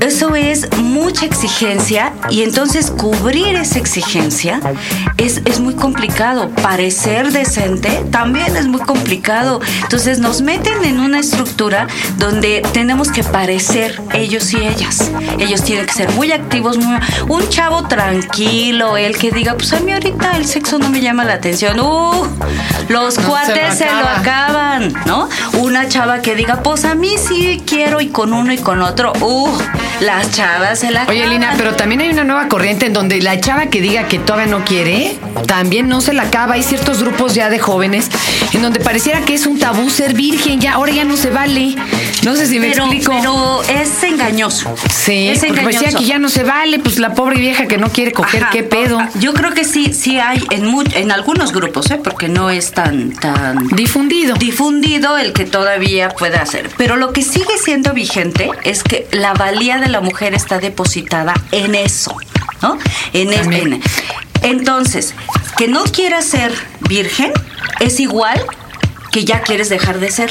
Eso 0.00 0.34
es 0.36 0.68
mucha 0.78 1.26
exigencia 1.26 2.12
y 2.28 2.42
entonces 2.42 2.90
cubrir 2.90 3.54
esa 3.56 3.78
exigencia 3.78 4.60
es, 5.16 5.40
es 5.44 5.60
muy 5.60 5.74
complicado. 5.74 6.50
Parecer 6.50 7.32
decente 7.32 8.04
también 8.10 8.56
es 8.56 8.66
muy 8.66 8.80
complicado. 8.80 9.60
Entonces 9.82 10.18
nos 10.18 10.42
meten 10.42 10.84
en 10.84 11.00
una 11.00 11.20
estructura 11.20 11.86
donde 12.18 12.62
tenemos 12.72 13.10
que 13.10 13.22
parecer 13.24 14.00
ellos 14.14 14.52
y 14.52 14.58
ellas. 14.58 15.10
Ellos 15.38 15.62
tienen 15.62 15.86
que 15.86 15.92
ser 15.94 16.10
muy 16.12 16.32
activos, 16.32 16.76
muy- 16.78 16.98
un 17.28 17.48
chavo 17.48 17.86
tranquilo, 17.88 18.59
el 18.68 19.16
que 19.18 19.30
diga, 19.30 19.54
pues 19.54 19.72
a 19.72 19.80
mí 19.80 19.90
ahorita 19.92 20.36
el 20.36 20.44
sexo 20.46 20.78
no 20.78 20.90
me 20.90 21.00
llama 21.00 21.24
la 21.24 21.34
atención. 21.34 21.80
Uh, 21.80 22.26
los 22.88 23.16
No, 23.16 23.22
se 23.22 23.22
cuates 23.22 23.68
lo 23.70 23.74
se 23.74 23.84
lo 23.86 23.90
acaba. 23.92 24.16
acaban, 24.76 24.92
¿no? 25.06 25.28
Una 25.54 25.88
chava 25.88 26.20
que 26.20 26.34
diga, 26.34 26.62
pues 26.62 26.84
a 26.84 26.94
mí 26.94 27.14
sí 27.16 27.62
quiero 27.66 28.00
y 28.00 28.08
con 28.08 28.32
uno 28.34 28.52
y 28.52 28.58
con 28.58 28.82
otro. 28.82 29.12
Uh, 29.20 29.48
las 30.00 30.30
chavas 30.32 30.80
se 30.80 30.90
la 30.90 31.04
Oye, 31.08 31.20
acaban. 31.20 31.30
Lina, 31.30 31.54
pero 31.56 31.74
también 31.74 32.02
hay 32.02 32.10
una 32.10 32.24
nueva 32.24 32.48
corriente 32.48 32.86
en 32.86 32.92
donde 32.92 33.20
la 33.22 33.40
chava 33.40 33.66
que 33.66 33.80
diga 33.80 34.08
que 34.08 34.18
todavía 34.18 34.46
no 34.50 34.64
quiere, 34.64 35.16
también 35.46 35.88
no 35.88 36.00
se 36.02 36.12
la 36.12 36.24
acaba. 36.24 36.54
Hay 36.54 36.62
ciertos 36.62 37.02
grupos 37.02 37.34
ya 37.34 37.48
de 37.48 37.58
jóvenes 37.58 38.08
en 38.52 38.60
donde 38.62 38.80
pareciera 38.80 39.22
que 39.22 39.34
es 39.34 39.46
un 39.46 39.58
tabú 39.58 39.88
ser 39.88 40.12
virgen, 40.14 40.60
ya 40.60 40.74
ahora 40.74 40.92
ya 40.92 41.04
no 41.04 41.16
se 41.16 41.30
vale. 41.30 41.76
No 42.24 42.36
sé 42.36 42.46
si 42.46 42.60
me 42.60 42.68
pero, 42.70 42.84
explico. 42.84 43.12
pero 43.22 43.62
es 43.80 44.02
engañoso. 44.02 44.74
sí, 44.94 45.28
es 45.28 45.38
porque 45.38 45.54
parecía 45.62 45.80
engañoso. 45.88 45.98
que 45.98 46.04
ya 46.04 46.18
no 46.18 46.28
se 46.28 46.42
vale, 46.44 46.78
pues 46.78 46.98
la 46.98 47.14
pobre 47.14 47.36
vieja 47.40 47.66
que 47.66 47.78
no 47.78 47.88
quiere 47.90 48.12
coger, 48.12 48.44
qué 48.50 48.62
pedo. 48.62 48.98
Yo 49.20 49.32
creo 49.34 49.52
que 49.52 49.64
sí, 49.64 49.92
sí 49.94 50.18
hay 50.18 50.42
en, 50.50 50.66
mu- 50.66 50.84
en 50.94 51.12
algunos 51.12 51.52
grupos, 51.52 51.90
¿eh? 51.90 52.00
porque 52.02 52.28
no 52.28 52.50
es 52.50 52.72
tan, 52.72 53.12
tan 53.12 53.68
Difundido. 53.68 54.34
difundido 54.36 55.16
el 55.18 55.32
que 55.32 55.44
todavía 55.44 56.08
pueda 56.10 56.42
hacer. 56.42 56.70
Pero 56.76 56.96
lo 56.96 57.12
que 57.12 57.22
sigue 57.22 57.58
siendo 57.62 57.92
vigente 57.92 58.50
es 58.64 58.82
que 58.82 59.06
la 59.12 59.32
valía 59.34 59.78
de 59.78 59.88
la 59.88 60.00
mujer 60.00 60.34
está 60.34 60.58
depositada 60.58 61.34
en 61.52 61.74
eso, 61.74 62.14
¿no? 62.62 62.78
En, 63.12 63.32
es- 63.32 63.46
en- 63.46 63.80
entonces, 64.42 65.14
que 65.56 65.68
no 65.68 65.84
quieras 65.84 66.24
ser 66.24 66.52
virgen 66.88 67.32
es 67.80 68.00
igual 68.00 68.40
que 69.10 69.24
ya 69.24 69.40
quieres 69.42 69.68
dejar 69.68 69.98
de 70.00 70.10
ser. 70.10 70.30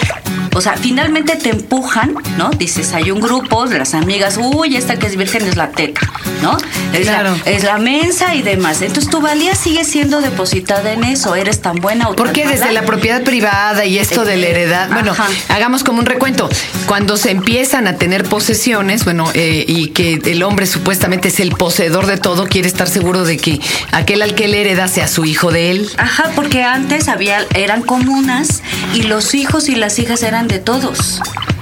O 0.56 0.62
sea, 0.62 0.74
finalmente 0.74 1.36
te 1.36 1.50
empujan, 1.50 2.16
¿no? 2.38 2.50
Dices, 2.50 2.94
hay 2.94 3.12
un 3.12 3.20
grupo, 3.22 3.66
las 3.66 3.94
amigas, 3.94 4.38
uy, 4.42 4.76
esta 4.76 4.98
que 4.98 5.06
es 5.08 5.16
virgen 5.16 5.46
es 5.48 5.56
la 5.56 5.70
teta, 5.72 6.02
¿no? 6.42 6.58
Es, 6.92 7.02
Claro. 7.08 7.36
la, 7.46 7.52
es 7.52 7.64
la 7.64 7.78
mensa 7.78 8.34
y 8.36 8.42
demás. 8.42 8.82
Entonces 8.82 9.10
tu 9.12 9.22
valía 9.22 9.54
sigue 9.56 9.84
siendo 9.86 10.22
depositada 10.22 10.92
en 10.92 11.04
eso. 11.04 11.36
Eres 11.36 11.62
tan 11.62 11.76
buena 11.78 12.08
o 12.10 12.16
tan 12.16 12.26
Porque 12.26 12.46
desde 12.48 12.66
mala. 12.66 12.82
la 12.82 12.86
propiedad 12.88 13.22
privada 13.24 13.86
y 13.86 14.00
esto 14.00 14.26
de 14.26 14.38
la 14.38 14.48
heredad, 14.48 14.90
bueno, 14.92 15.12
Ajá. 15.12 15.28
hagamos 15.50 15.84
como 15.84 16.00
un 16.00 16.06
recuento. 16.08 16.50
Cuando 16.88 17.16
se 17.18 17.30
empiezan 17.32 17.86
a 17.88 17.98
tener 17.98 18.24
posesiones, 18.24 19.04
bueno, 19.06 19.30
eh, 19.36 19.66
y 19.68 19.90
que 19.90 20.20
el 20.26 20.42
hombre 20.44 20.66
supuestamente 20.66 21.28
es 21.28 21.40
el 21.40 21.52
poseedor 21.52 22.08
de 22.08 22.18
todo, 22.18 22.48
quiere 22.48 22.68
estar 22.68 22.90
seguro 22.90 23.24
de 23.24 23.38
que 23.38 23.60
aquel 23.92 24.22
al 24.24 24.34
que 24.34 24.48
le 24.48 24.62
hereda 24.62 24.88
sea 24.88 25.08
su 25.08 25.26
hijo 25.26 25.52
de 25.52 25.72
él. 25.72 25.90
Ajá, 25.98 26.32
porque 26.36 26.64
antes 26.64 27.08
había, 27.08 27.46
eran 27.54 27.84
comunas 27.84 28.62
y 28.94 29.04
los 29.04 29.36
hijos 29.36 29.70
y 29.70 29.76
las 29.76 30.00
hijas 30.00 30.24
eran 30.24 30.48
de 30.48 30.60
todos. 30.60 31.22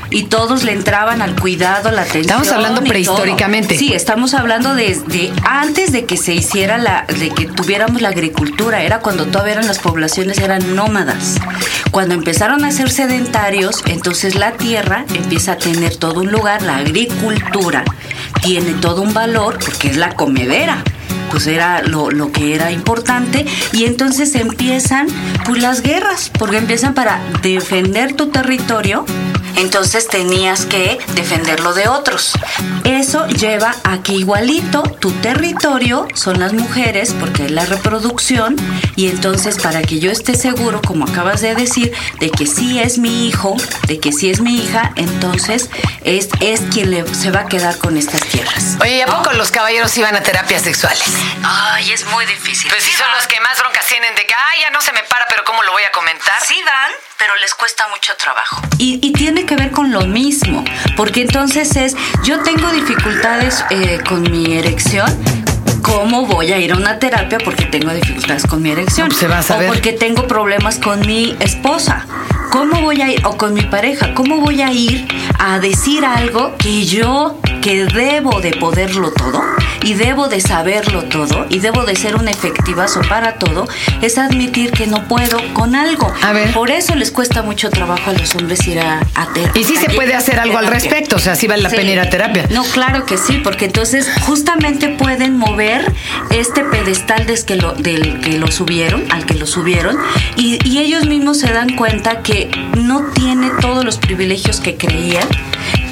Y 0.09 0.23
todos 0.23 0.63
le 0.63 0.71
entraban 0.71 1.21
al 1.21 1.35
cuidado, 1.35 1.91
la 1.91 2.03
atención. 2.03 2.41
Estamos 2.41 2.51
hablando 2.51 2.81
prehistóricamente. 2.81 3.77
Sí, 3.77 3.93
estamos 3.93 4.33
hablando 4.33 4.73
desde 4.73 5.33
antes 5.43 5.91
de 5.91 6.05
que 6.05 6.15
se 6.15 6.33
hiciera 6.33 6.77
la, 6.77 7.05
de 7.19 7.29
que 7.29 7.45
tuviéramos 7.45 8.01
la 8.01 8.09
agricultura. 8.09 8.83
Era 8.83 8.99
cuando 8.99 9.25
todavía 9.25 9.53
eran 9.53 9.67
las 9.67 9.79
poblaciones 9.79 10.39
eran 10.39 10.75
nómadas. 10.75 11.39
Cuando 11.91 12.13
empezaron 12.13 12.63
a 12.63 12.71
ser 12.71 12.89
sedentarios, 12.89 13.83
entonces 13.85 14.35
la 14.35 14.53
tierra 14.53 15.03
empieza 15.13 15.53
a 15.53 15.57
tener 15.57 15.97
todo 15.97 16.21
un 16.21 16.31
lugar, 16.31 16.61
la 16.61 16.77
agricultura 16.77 17.83
tiene 18.41 18.73
todo 18.75 19.01
un 19.01 19.13
valor 19.13 19.59
porque 19.59 19.89
es 19.89 19.97
la 19.97 20.15
comedera 20.15 20.83
pues 21.29 21.48
era 21.48 21.81
lo, 21.81 22.12
lo 22.12 22.31
que 22.31 22.55
era 22.55 22.72
importante. 22.72 23.46
Y 23.74 23.86
entonces 23.86 24.36
empiezan 24.36 25.07
pues 25.46 25.62
las 25.62 25.81
guerras 25.81 26.31
porque 26.38 26.57
empiezan 26.57 26.93
para 26.93 27.19
defender 27.41 28.13
tu 28.13 28.27
territorio 28.27 29.05
entonces 29.55 30.07
tenías 30.07 30.65
que 30.65 30.99
defenderlo 31.13 31.73
de 31.73 31.87
otros. 31.87 32.33
Eso 32.83 33.27
lleva 33.27 33.75
a 33.83 34.01
que 34.03 34.13
igualito 34.13 34.83
tu 34.83 35.11
territorio 35.21 36.07
son 36.13 36.39
las 36.39 36.53
mujeres, 36.53 37.13
porque 37.19 37.45
es 37.45 37.51
la 37.51 37.65
reproducción, 37.65 38.55
y 38.95 39.09
entonces 39.09 39.59
para 39.59 39.81
que 39.81 39.99
yo 39.99 40.11
esté 40.11 40.35
seguro, 40.35 40.81
como 40.81 41.05
acabas 41.05 41.41
de 41.41 41.55
decir, 41.55 41.93
de 42.19 42.29
que 42.29 42.45
sí 42.45 42.79
es 42.79 42.97
mi 42.97 43.27
hijo, 43.27 43.55
de 43.87 43.99
que 43.99 44.11
sí 44.11 44.29
es 44.29 44.41
mi 44.41 44.63
hija, 44.63 44.91
entonces 44.95 45.69
es, 46.03 46.29
es 46.39 46.61
quien 46.73 46.91
le, 46.91 47.05
se 47.13 47.31
va 47.31 47.41
a 47.41 47.47
quedar 47.47 47.77
con 47.77 47.97
estas 47.97 48.21
tierras. 48.21 48.77
Oye, 48.81 48.97
¿y 48.97 49.01
a 49.01 49.07
poco 49.07 49.31
los 49.33 49.51
caballeros 49.51 49.95
iban 49.97 50.15
a 50.15 50.21
terapias 50.21 50.61
sexuales? 50.61 51.03
Ay, 51.43 51.91
es 51.91 52.05
muy 52.07 52.25
difícil. 52.25 52.69
Pues 52.69 52.83
sí 52.83 52.91
son 52.91 53.09
los 53.11 53.27
que 53.27 53.39
más 53.41 53.57
broncas 53.59 53.85
tienen 53.85 54.13
de 54.15 54.25
que, 54.25 54.33
ay, 54.33 54.61
ya 54.61 54.69
no 54.69 54.81
se 54.81 54.91
me 54.91 55.03
para, 55.03 55.25
pero 55.27 55.43
¿cómo 55.43 55.63
lo 55.63 55.71
voy 55.71 55.83
a 55.83 55.91
comentar? 55.91 56.39
Sí 56.45 56.55
dan, 56.63 56.91
pero 57.17 57.36
les 57.38 57.53
cuesta 57.55 57.88
mucho 57.89 58.13
trabajo. 58.17 58.62
Y, 58.77 59.00
y 59.01 59.13
tiene 59.13 59.45
que 59.45 59.55
ver 59.55 59.71
con 59.71 59.91
lo 59.91 60.01
mismo, 60.05 60.63
porque 60.95 61.21
entonces 61.21 61.75
es, 61.75 61.95
yo 62.24 62.41
tengo 62.43 62.69
dificultades 62.71 63.63
eh, 63.69 64.00
con 64.07 64.24
mi 64.24 64.57
erección. 64.57 65.07
¿Cómo 65.81 66.25
voy 66.25 66.51
a 66.51 66.59
ir 66.59 66.74
a 66.74 66.75
una 66.75 67.00
terapia 67.00 67.38
porque 67.38 67.65
tengo 67.65 67.93
dificultades 67.93 68.45
con 68.45 68.62
mi 68.62 68.71
erección? 68.71 69.07
No, 69.07 69.09
pues 69.09 69.19
se 69.19 69.27
va 69.27 69.39
a 69.39 69.43
saber. 69.43 69.69
O 69.69 69.74
porque 69.74 69.93
tengo 69.93 70.27
problemas 70.27 70.79
con 70.79 71.00
mi 71.01 71.36
esposa. 71.39 72.05
¿Cómo 72.51 72.81
voy 72.81 73.01
a 73.01 73.09
ir? 73.09 73.25
O 73.25 73.38
con 73.38 73.53
mi 73.53 73.62
pareja. 73.62 74.13
¿Cómo 74.13 74.38
voy 74.38 74.62
a 74.62 74.71
ir 74.71 75.07
a 75.39 75.59
decir 75.59 76.03
algo 76.03 76.55
que 76.57 76.86
yo, 76.86 77.39
que 77.61 77.85
debo 77.85 78.41
de 78.41 78.51
poderlo 78.51 79.11
todo 79.11 79.41
y 79.83 79.93
debo 79.93 80.27
de 80.27 80.41
saberlo 80.41 81.03
todo 81.03 81.45
y 81.49 81.59
debo 81.59 81.85
de 81.85 81.95
ser 81.95 82.15
un 82.15 82.27
efectivazo 82.27 83.01
para 83.07 83.35
todo? 83.35 83.67
Es 84.01 84.17
admitir 84.17 84.71
que 84.71 84.87
no 84.87 85.07
puedo 85.07 85.37
con 85.53 85.75
algo. 85.75 86.11
A 86.21 86.33
ver. 86.33 86.51
Por 86.53 86.71
eso 86.71 86.95
les 86.95 87.11
cuesta 87.11 87.41
mucho 87.43 87.69
trabajo 87.69 88.09
a 88.09 88.13
los 88.13 88.33
hombres 88.35 88.65
ir 88.67 88.79
a, 88.79 88.99
a 89.15 89.25
terapia. 89.33 89.61
Y 89.61 89.63
sí 89.63 89.75
se 89.75 89.89
puede 89.89 90.13
hacer 90.15 90.39
algo 90.39 90.57
al 90.57 90.67
respecto, 90.67 91.15
o 91.17 91.19
sea, 91.19 91.35
sí 91.35 91.47
vale 91.47 91.63
la 91.63 91.69
pena 91.69 91.91
ir 91.91 91.99
a 91.99 92.09
terapia. 92.09 92.47
No, 92.51 92.63
claro 92.63 93.05
que 93.05 93.17
sí, 93.17 93.39
porque 93.43 93.65
entonces 93.65 94.07
justamente 94.21 94.89
pueden 94.89 95.37
mover 95.37 95.91
este 96.31 96.63
pedestal 96.63 97.25
des 97.25 97.43
que 97.43 97.55
lo- 97.55 97.73
del 97.73 98.19
que 98.21 98.37
lo 98.37 98.47
subieron, 98.51 99.03
al 99.11 99.25
que 99.25 99.33
lo 99.35 99.45
subieron, 99.47 99.97
y, 100.35 100.59
y 100.67 100.79
ellos 100.79 101.05
mismos 101.05 101.39
se 101.39 101.51
dan 101.51 101.75
cuenta 101.75 102.21
que 102.21 102.49
no 102.77 103.05
tiene 103.13 103.49
todos 103.61 103.83
los 103.85 103.97
privilegios 103.97 104.59
que 104.59 104.75
creían. 104.75 105.27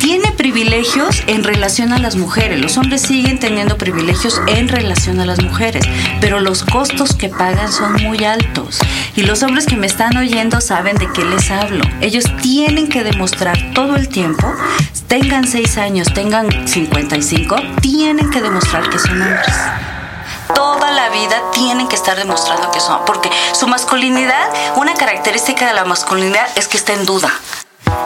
Tiene 0.06 0.32
privilegios 0.34 1.24
en 1.26 1.44
relación 1.44 1.92
a 1.92 1.98
las 1.98 2.16
mujeres. 2.16 2.62
Los 2.62 2.78
hombres 2.78 3.02
siguen 3.02 3.40
teniendo 3.40 3.76
privilegios 3.76 4.40
en 4.46 4.68
relación 4.68 5.20
a 5.20 5.26
las 5.26 5.42
mujeres, 5.42 5.84
pero 6.22 6.42
los 6.42 6.64
costos 6.64 7.16
que 7.16 7.30
pagan 7.30 7.74
son 7.74 7.94
muy 7.94 8.24
altos. 8.24 8.78
Y 9.16 9.24
los 9.24 9.42
hombres 9.42 9.66
que 9.66 9.78
me 9.78 9.88
están 9.88 10.16
oyendo 10.16 10.62
saben 10.62 10.96
de 10.98 11.12
qué 11.12 11.26
les 11.26 11.50
hablo. 11.50 11.84
Ellos 12.02 12.26
tienen 12.40 12.88
que 12.88 13.04
demostrar 13.04 13.58
todo 13.74 13.96
el 13.96 14.08
tiempo, 14.08 14.46
tengan 15.08 15.48
6 15.48 15.80
años, 15.80 16.14
tengan 16.14 16.68
55, 16.68 17.56
tienen 17.82 18.30
que 18.30 18.42
demostrar 18.42 18.88
que 18.92 19.00
son 19.00 19.20
hombres. 19.20 19.56
Toda 20.54 20.92
la 20.92 21.10
vida 21.10 21.42
tienen 21.52 21.88
que 21.88 21.96
estar 21.96 22.16
demostrando 22.16 22.70
que 22.70 22.80
son, 22.80 23.04
porque 23.08 23.32
su 23.54 23.68
masculinidad, 23.68 24.50
una 24.76 24.94
característica 24.94 25.66
de 25.66 25.74
la 25.74 25.86
masculinidad 25.86 26.48
es 26.56 26.68
que 26.68 26.78
está 26.78 26.94
en 26.94 27.08
duda. 27.08 27.34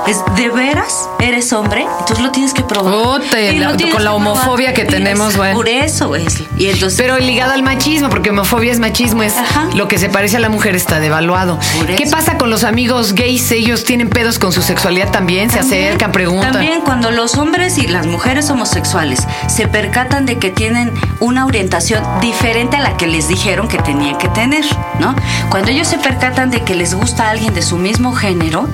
Es 0.09 0.23
de 0.35 0.49
veras 0.49 1.07
eres 1.19 1.53
hombre, 1.53 1.85
entonces 1.99 2.19
lo 2.25 2.31
tienes 2.31 2.53
que 2.53 2.63
probar. 2.63 2.93
Puta, 2.93 3.39
Y 3.39 3.59
la- 3.59 3.69
lo 3.69 3.77
tienes 3.77 3.93
con 3.93 4.03
la 4.03 4.13
homofobia 4.13 4.73
que 4.73 4.83
tenemos, 4.85 5.37
bueno. 5.37 5.53
Por 5.55 5.69
eso 5.69 6.15
es. 6.15 6.43
Y 6.57 6.67
entonces 6.69 6.97
Pero 6.99 7.19
ligado 7.19 7.51
al 7.53 7.61
machismo, 7.61 8.09
porque 8.09 8.31
homofobia 8.31 8.71
es 8.71 8.79
machismo, 8.79 9.21
es 9.21 9.37
Ajá. 9.37 9.67
lo 9.75 9.87
que 9.87 9.99
se 9.99 10.09
parece 10.09 10.37
a 10.37 10.39
la 10.39 10.49
mujer 10.49 10.75
está 10.75 10.99
devaluado. 10.99 11.59
¿Qué 11.95 12.07
pasa 12.07 12.37
con 12.39 12.49
los 12.49 12.63
amigos 12.63 13.13
gays? 13.13 13.51
¿Ellos 13.51 13.83
tienen 13.83 14.09
pedos 14.09 14.39
con 14.39 14.51
su 14.51 14.61
sexualidad 14.63 15.11
también? 15.11 15.51
¿Se 15.51 15.59
También- 15.59 15.83
acercan, 15.89 16.11
preguntan? 16.11 16.53
También 16.53 16.81
cuando 16.81 17.11
los 17.11 17.37
hombres 17.37 17.77
y 17.77 17.85
las 17.87 18.07
mujeres 18.07 18.49
homosexuales 18.49 19.19
se 19.47 19.67
percatan 19.67 20.25
de 20.25 20.37
que 20.39 20.49
tienen 20.49 20.91
una 21.19 21.45
orientación 21.45 22.03
diferente 22.19 22.77
a 22.77 22.79
la 22.79 22.97
que 22.97 23.05
les 23.05 23.27
dijeron 23.27 23.67
que 23.67 23.77
tenían 23.77 24.17
que 24.17 24.27
tener, 24.29 24.65
¿no? 24.99 25.15
Cuando 25.49 25.71
ellos 25.71 25.87
se 25.87 25.97
percatan 25.97 26.49
de 26.51 26.61
que 26.61 26.75
les 26.75 26.93
gusta 26.93 27.25
a 27.25 27.29
alguien 27.31 27.53
de 27.53 27.61
su 27.61 27.77
mismo 27.77 28.13
género, 28.13 28.67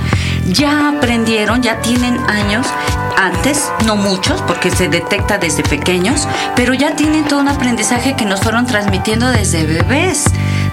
ya 0.46 0.90
aprendieron, 0.90 1.62
ya 1.62 1.82
tienen 1.82 2.20
años 2.30 2.68
antes, 3.18 3.72
no 3.86 3.96
muchos, 3.96 4.42
porque 4.42 4.70
se 4.70 4.88
detecta 4.88 5.38
desde 5.38 5.64
pequeños, 5.64 6.28
pero 6.56 6.74
ya 6.74 6.96
tienen 6.96 7.26
todo 7.26 7.40
un 7.40 7.48
aprendizaje 7.48 8.16
que 8.16 8.26
nos 8.26 8.42
fueron 8.42 8.66
transmitiendo 8.66 9.30
desde 9.30 9.66
bebés, 9.66 10.26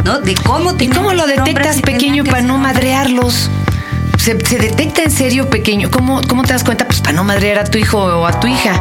¿no? 0.04 0.18
De 0.18 0.35
cómo 0.35 0.73
¿Y 0.78 0.88
cómo 0.88 1.12
lo 1.12 1.26
detectas 1.26 1.80
pequeño 1.80 2.25
que 2.25 2.30
para 2.30 2.42
no 2.42 2.59
madrearlos? 2.59 3.50
¿Se, 4.18 4.38
se 4.44 4.59
detecta 4.59 5.02
en 5.02 5.11
serio 5.11 5.49
pequeño? 5.49 5.90
¿Cómo, 5.90 6.21
¿Cómo 6.28 6.42
te 6.42 6.52
das 6.52 6.64
cuenta? 6.64 6.87
Pues 6.87 7.00
para 7.00 7.12
no 7.12 7.25
madrear 7.25 7.59
a 7.59 7.64
tu 7.64 7.78
hijo 7.78 7.99
o 7.99 8.26
a 8.26 8.40
tu 8.40 8.47
hija. 8.47 8.80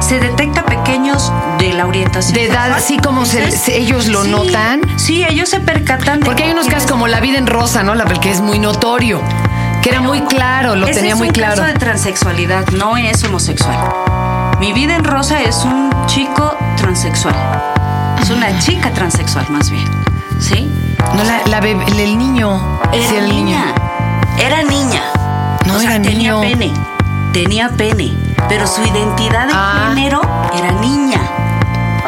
Se 0.00 0.20
detecta 0.20 0.64
pequeños 0.64 1.32
de 1.58 1.72
la 1.72 1.86
orientación. 1.86 2.34
De 2.34 2.44
edad, 2.46 2.72
así 2.72 2.98
como 2.98 3.24
se- 3.24 3.48
ellos 3.76 4.06
lo 4.06 4.24
sí, 4.24 4.30
notan. 4.30 4.80
Sí, 4.96 5.24
ellos 5.28 5.48
se 5.48 5.60
percatan. 5.60 6.20
de 6.20 6.26
Porque 6.26 6.44
hay 6.44 6.52
unos 6.52 6.66
casos 6.66 6.90
como 6.90 7.06
La 7.08 7.20
vida 7.20 7.38
en 7.38 7.46
rosa, 7.46 7.82
¿no? 7.82 7.94
La 7.94 8.04
que 8.04 8.30
es 8.30 8.40
muy 8.40 8.58
notorio. 8.58 9.20
Que 9.82 9.90
era 9.90 10.00
muy 10.00 10.20
claro, 10.22 10.74
lo 10.74 10.86
Ese 10.86 10.96
tenía 10.96 11.12
es 11.12 11.18
muy 11.18 11.28
un 11.28 11.34
claro. 11.34 11.56
caso 11.56 11.66
de 11.66 11.74
transexualidad, 11.74 12.66
no 12.70 12.96
es 12.96 13.22
homosexual. 13.24 13.76
Mi 14.58 14.72
vida 14.72 14.96
en 14.96 15.04
rosa 15.04 15.42
es 15.42 15.64
un 15.64 15.90
chico 16.06 16.56
transexual. 16.76 17.34
Es 18.20 18.30
una 18.30 18.58
chica 18.58 18.90
transexual, 18.92 19.46
más 19.50 19.70
bien. 19.70 19.84
¿Sí? 20.40 20.70
No, 21.14 21.22
la, 21.24 21.40
la 21.46 21.60
bebé- 21.60 21.86
el 22.02 22.18
niño. 22.18 22.80
Era 22.92 23.08
Sí, 23.08 23.16
el 23.16 23.28
niña. 23.28 23.74
Era 24.38 24.62
niña. 24.62 25.02
No, 25.66 25.74
O 25.76 25.78
sea, 25.78 25.94
era 25.96 26.02
tenía 26.02 26.32
niño. 26.32 26.40
pene. 26.40 26.72
Tenía 27.32 27.68
pene. 27.70 28.12
Pero 28.48 28.66
su 28.66 28.82
identidad 28.82 29.46
de 29.46 29.52
Ah. 29.54 29.86
género 29.94 30.20
era 30.56 30.72
niña. 30.72 31.20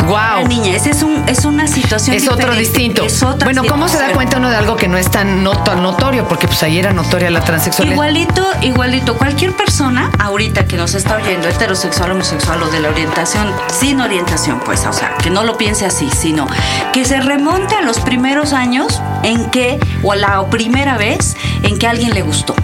Wow. 0.06 0.16
Era 0.38 0.48
niña. 0.48 0.74
Esa 0.74 0.90
es, 0.90 1.02
un, 1.02 1.22
es 1.26 1.44
una 1.44 1.66
situación 1.66 2.16
Es 2.16 2.28
otro 2.28 2.54
distinto. 2.54 3.02
Es 3.04 3.22
otra 3.22 3.44
bueno, 3.44 3.62
¿cómo 3.68 3.88
se 3.88 3.98
da 3.98 4.12
cuenta 4.12 4.38
uno 4.38 4.48
de 4.48 4.56
algo 4.56 4.76
que 4.76 4.88
no 4.88 4.96
es 4.96 5.10
tan 5.10 5.42
no- 5.42 5.50
tan 5.64 5.82
notorio? 5.82 6.26
Porque 6.26 6.46
pues 6.46 6.62
ahí 6.62 6.78
era 6.78 6.92
notoria 6.94 7.30
la 7.30 7.40
transexualidad. 7.40 7.94
Igualito, 7.94 8.46
igualito. 8.62 9.18
Cualquier 9.18 9.54
persona 9.54 10.10
ahorita 10.18 10.66
que 10.66 10.76
nos 10.78 10.94
está 10.94 11.16
oyendo, 11.16 11.48
heterosexual, 11.48 12.12
homosexual 12.12 12.62
o 12.62 12.68
de 12.70 12.80
la 12.80 12.88
orientación, 12.88 13.52
sin 13.78 14.00
orientación, 14.00 14.60
pues, 14.64 14.86
o 14.86 14.92
sea, 14.94 15.14
que 15.22 15.28
no 15.30 15.42
lo 15.44 15.58
piense 15.58 15.84
así, 15.84 16.08
sino 16.16 16.46
que 16.92 17.04
se 17.04 17.20
remonte 17.20 17.74
a 17.74 17.82
los 17.82 17.98
primeros 18.00 18.52
años 18.54 19.02
en 19.24 19.50
que, 19.50 19.78
o 20.02 20.12
a 20.12 20.16
la 20.16 20.46
primera 20.48 20.96
vez 20.96 21.36
en 21.64 21.78
que 21.78 21.86
alguien 21.86 22.14
le 22.14 22.22
gustó. 22.22 22.54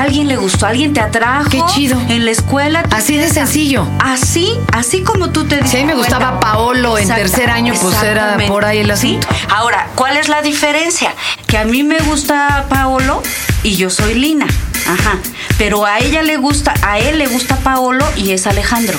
A 0.00 0.04
alguien 0.04 0.28
le 0.28 0.38
gustó, 0.38 0.64
alguien 0.64 0.94
te 0.94 1.00
atrajo. 1.00 1.50
Qué 1.50 1.60
chido. 1.74 2.00
En 2.08 2.24
la 2.24 2.30
escuela. 2.30 2.82
Así 2.90 3.18
de 3.18 3.28
sencillo. 3.28 3.86
Así, 3.98 4.50
así 4.72 5.02
como 5.02 5.28
tú 5.28 5.44
te 5.44 5.62
Si 5.66 5.76
a 5.76 5.80
mí 5.80 5.84
me 5.88 5.94
gustaba. 5.94 6.40
Paolo 6.40 6.96
en 6.96 7.06
tercer 7.06 7.50
año, 7.50 7.74
pues 7.78 8.02
era 8.02 8.38
por 8.48 8.64
ahí 8.64 8.78
el 8.78 8.86
Sí. 8.96 9.18
asunto. 9.18 9.28
Ahora, 9.54 9.88
¿cuál 9.96 10.16
es 10.16 10.30
la 10.30 10.40
diferencia? 10.40 11.14
Que 11.46 11.58
a 11.58 11.64
mí 11.66 11.82
me 11.82 11.98
gusta 11.98 12.64
Paolo 12.70 13.22
y 13.62 13.76
yo 13.76 13.90
soy 13.90 14.14
Lina. 14.14 14.46
Ajá. 14.88 15.18
Pero 15.58 15.84
a 15.84 15.98
ella 15.98 16.22
le 16.22 16.38
gusta, 16.38 16.72
a 16.80 16.98
él 16.98 17.18
le 17.18 17.26
gusta 17.26 17.56
Paolo 17.56 18.06
y 18.16 18.30
es 18.30 18.46
Alejandro. 18.46 18.96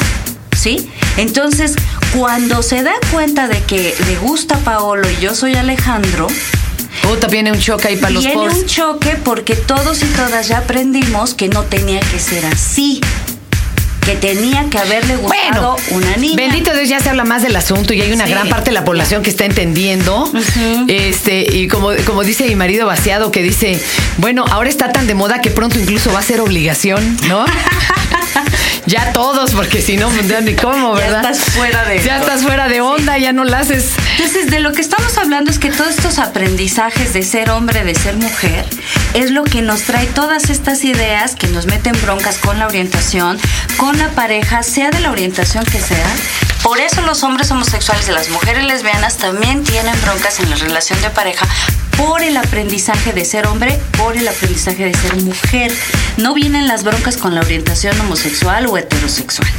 ¿Sí? 0.55 0.87
Entonces, 1.17 1.73
cuando 2.15 2.61
se 2.61 2.83
da 2.83 2.93
cuenta 3.11 3.47
de 3.47 3.59
que 3.63 3.95
le 4.05 4.17
gusta 4.17 4.59
Paolo 4.59 5.09
y 5.09 5.15
yo 5.19 5.33
soy 5.33 5.55
Alejandro, 5.55 6.27
Puta, 7.01 7.27
viene 7.27 7.51
un 7.51 7.59
choque 7.59 7.89
ahí 7.89 7.97
para 7.97 8.11
los 8.13 8.23
Viene 8.23 8.39
un 8.41 8.65
choque 8.65 9.17
porque 9.23 9.55
todos 9.55 10.01
y 10.03 10.05
todas 10.07 10.47
ya 10.47 10.59
aprendimos 10.59 11.33
que 11.33 11.49
no 11.49 11.63
tenía 11.63 11.99
que 11.99 12.19
ser 12.19 12.45
así. 12.45 13.01
Que 14.05 14.15
tenía 14.15 14.65
que 14.69 14.79
haberle 14.79 15.15
gustado 15.17 15.75
Bueno, 15.75 15.75
una 15.91 16.17
niña. 16.17 16.35
Bendito 16.35 16.73
Dios, 16.73 16.89
ya 16.89 16.99
se 16.99 17.09
habla 17.09 17.23
más 17.23 17.43
del 17.43 17.55
asunto 17.55 17.93
y 17.93 18.01
hay 18.01 18.11
una 18.11 18.25
Sí. 18.25 18.31
gran 18.31 18.49
parte 18.49 18.71
de 18.71 18.73
la 18.73 18.83
población 18.83 19.21
que 19.21 19.29
está 19.29 19.45
entendiendo. 19.45 20.31
Este, 20.87 21.45
y 21.55 21.67
como, 21.67 21.89
como 22.05 22.23
dice 22.23 22.45
mi 22.47 22.55
marido 22.55 22.87
vaciado, 22.87 23.31
que 23.31 23.43
dice, 23.43 23.79
bueno, 24.17 24.43
ahora 24.49 24.69
está 24.69 24.91
tan 24.91 25.05
de 25.05 25.13
moda 25.13 25.39
que 25.41 25.51
pronto 25.51 25.77
incluso 25.79 26.11
va 26.11 26.19
a 26.19 26.23
ser 26.23 26.41
obligación, 26.41 27.15
¿no? 27.27 27.45
ya 28.85 29.13
todos, 29.13 29.51
porque 29.51 29.81
si 29.81 29.97
no, 29.97 30.09
pues, 30.09 30.27
ya 30.27 30.41
ni 30.41 30.55
cómo, 30.55 30.97
Ya 30.97 31.05
¿verdad? 31.05 31.31
estás 31.31 31.53
fuera 31.53 31.83
de- 31.85 32.03
Ya 32.03 32.19
estás 32.19 32.41
fuera 32.43 32.67
de 32.67 32.81
onda, 32.81 33.17
ya 33.17 33.31
no 33.33 33.43
la 33.43 33.59
haces. 33.59 33.91
Entonces, 34.17 34.49
de 34.49 34.59
lo 34.59 34.71
que 34.73 34.81
estamos 34.81 35.17
hablando 35.17 35.51
es 35.51 35.59
que 35.59 35.69
todos 35.69 35.91
estos 35.91 36.19
aprendizajes 36.19 37.13
de 37.13 37.23
ser 37.23 37.49
hombre, 37.51 37.83
de 37.83 37.95
ser 37.95 38.15
mujer, 38.17 38.65
es 39.13 39.31
lo 39.31 39.43
que 39.43 39.61
nos 39.61 39.83
trae 39.83 40.07
todas 40.07 40.49
estas 40.49 40.83
ideas 40.83 41.35
que 41.35 41.47
nos 41.47 41.65
meten 41.65 41.95
broncas 42.01 42.37
con 42.37 42.59
la 42.59 42.67
orientación, 42.67 43.39
con 43.77 43.97
la 43.97 44.09
pareja, 44.09 44.63
sea 44.63 44.89
de 44.89 44.99
la 44.99 45.11
orientación 45.11 45.63
que 45.65 45.79
sea. 45.79 46.07
Por 46.71 46.79
eso 46.79 47.01
los 47.01 47.21
hombres 47.23 47.51
homosexuales 47.51 48.07
y 48.07 48.13
las 48.13 48.29
mujeres 48.29 48.63
lesbianas 48.63 49.17
también 49.17 49.61
tienen 49.65 49.93
broncas 50.03 50.39
en 50.39 50.49
la 50.49 50.55
relación 50.55 51.01
de 51.01 51.09
pareja 51.09 51.45
por 51.97 52.21
el 52.21 52.37
aprendizaje 52.37 53.11
de 53.11 53.25
ser 53.25 53.45
hombre, 53.45 53.77
por 53.97 54.15
el 54.15 54.25
aprendizaje 54.25 54.85
de 54.85 54.93
ser 54.93 55.17
mujer. 55.17 55.73
No 56.15 56.33
vienen 56.33 56.69
las 56.69 56.85
broncas 56.85 57.17
con 57.17 57.35
la 57.35 57.41
orientación 57.41 57.99
homosexual 57.99 58.67
o 58.67 58.77
heterosexual. 58.77 59.49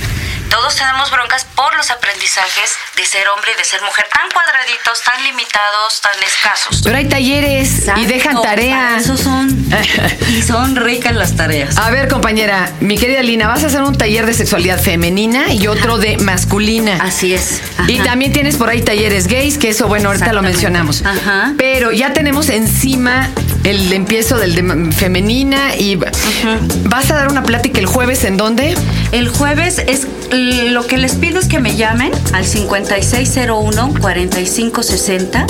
Todos 0.52 0.76
tenemos 0.76 1.11
broncas 1.11 1.47
por 1.56 1.75
los 1.76 1.90
aprendizajes 1.90 2.76
de 2.94 3.06
ser 3.06 3.26
hombre 3.28 3.52
y 3.54 3.59
de 3.59 3.64
ser 3.64 3.80
mujer, 3.80 4.04
tan 4.14 4.28
cuadraditos, 4.30 5.00
tan 5.02 5.25
limitados, 5.25 6.02
tan 6.02 6.23
escasos. 6.23 6.82
Pero 6.85 6.99
hay 6.99 7.09
talleres 7.09 7.85
y 7.97 8.04
dejan 8.04 8.37
Exacto, 8.37 8.42
tarea. 8.42 8.76
para 8.76 8.99
Eso 8.99 9.16
son. 9.16 9.66
y 10.28 10.42
son 10.42 10.76
ricas 10.76 11.14
las 11.14 11.37
tareas. 11.37 11.78
A 11.78 11.90
ver, 11.90 12.09
compañera, 12.09 12.71
mi 12.80 12.99
querida 12.99 13.23
Lina, 13.23 13.49
vas 13.49 13.64
a 13.64 13.68
hacer 13.68 13.80
un 13.80 13.97
taller 13.97 14.26
de 14.26 14.35
sexualidad 14.35 14.78
femenina 14.78 15.54
y 15.54 15.68
otro 15.68 15.97
de 15.97 16.18
masculina. 16.18 16.99
Así 17.00 17.32
es. 17.32 17.62
Y 17.88 18.00
también 18.00 18.35
tienes 18.35 18.56
por 18.56 18.68
ahí 18.68 18.82
talleres 18.82 19.28
gays, 19.28 19.56
que 19.56 19.71
eso, 19.71 19.88
bueno, 19.88 20.11
ahorita 20.11 20.35
lo 20.35 20.42
mencionamos. 20.42 21.02
Ajá. 21.02 21.54
Pero 21.56 21.92
ya 21.92 22.12
tenemos 22.12 22.50
encima 22.50 23.30
el 23.64 23.92
empiezo 23.92 24.38
del 24.38 24.54
de 24.54 24.92
femenina 24.92 25.76
y 25.76 25.97
vas 25.97 27.11
a 27.11 27.14
dar 27.14 27.28
una 27.28 27.42
plática 27.42 27.81
el 27.81 27.87
jueves 27.87 28.25
en 28.25 28.37
dónde? 28.37 28.75
El 29.12 29.28
jueves 29.28 29.83
es 29.87 30.07
lo 30.33 30.87
que 30.87 30.97
les 30.97 31.16
pido 31.16 31.38
es 31.38 31.47
que 31.47 31.59
me 31.59 31.76
llamen 31.76 32.11
al 32.33 32.47
5601-4560. 32.47 35.45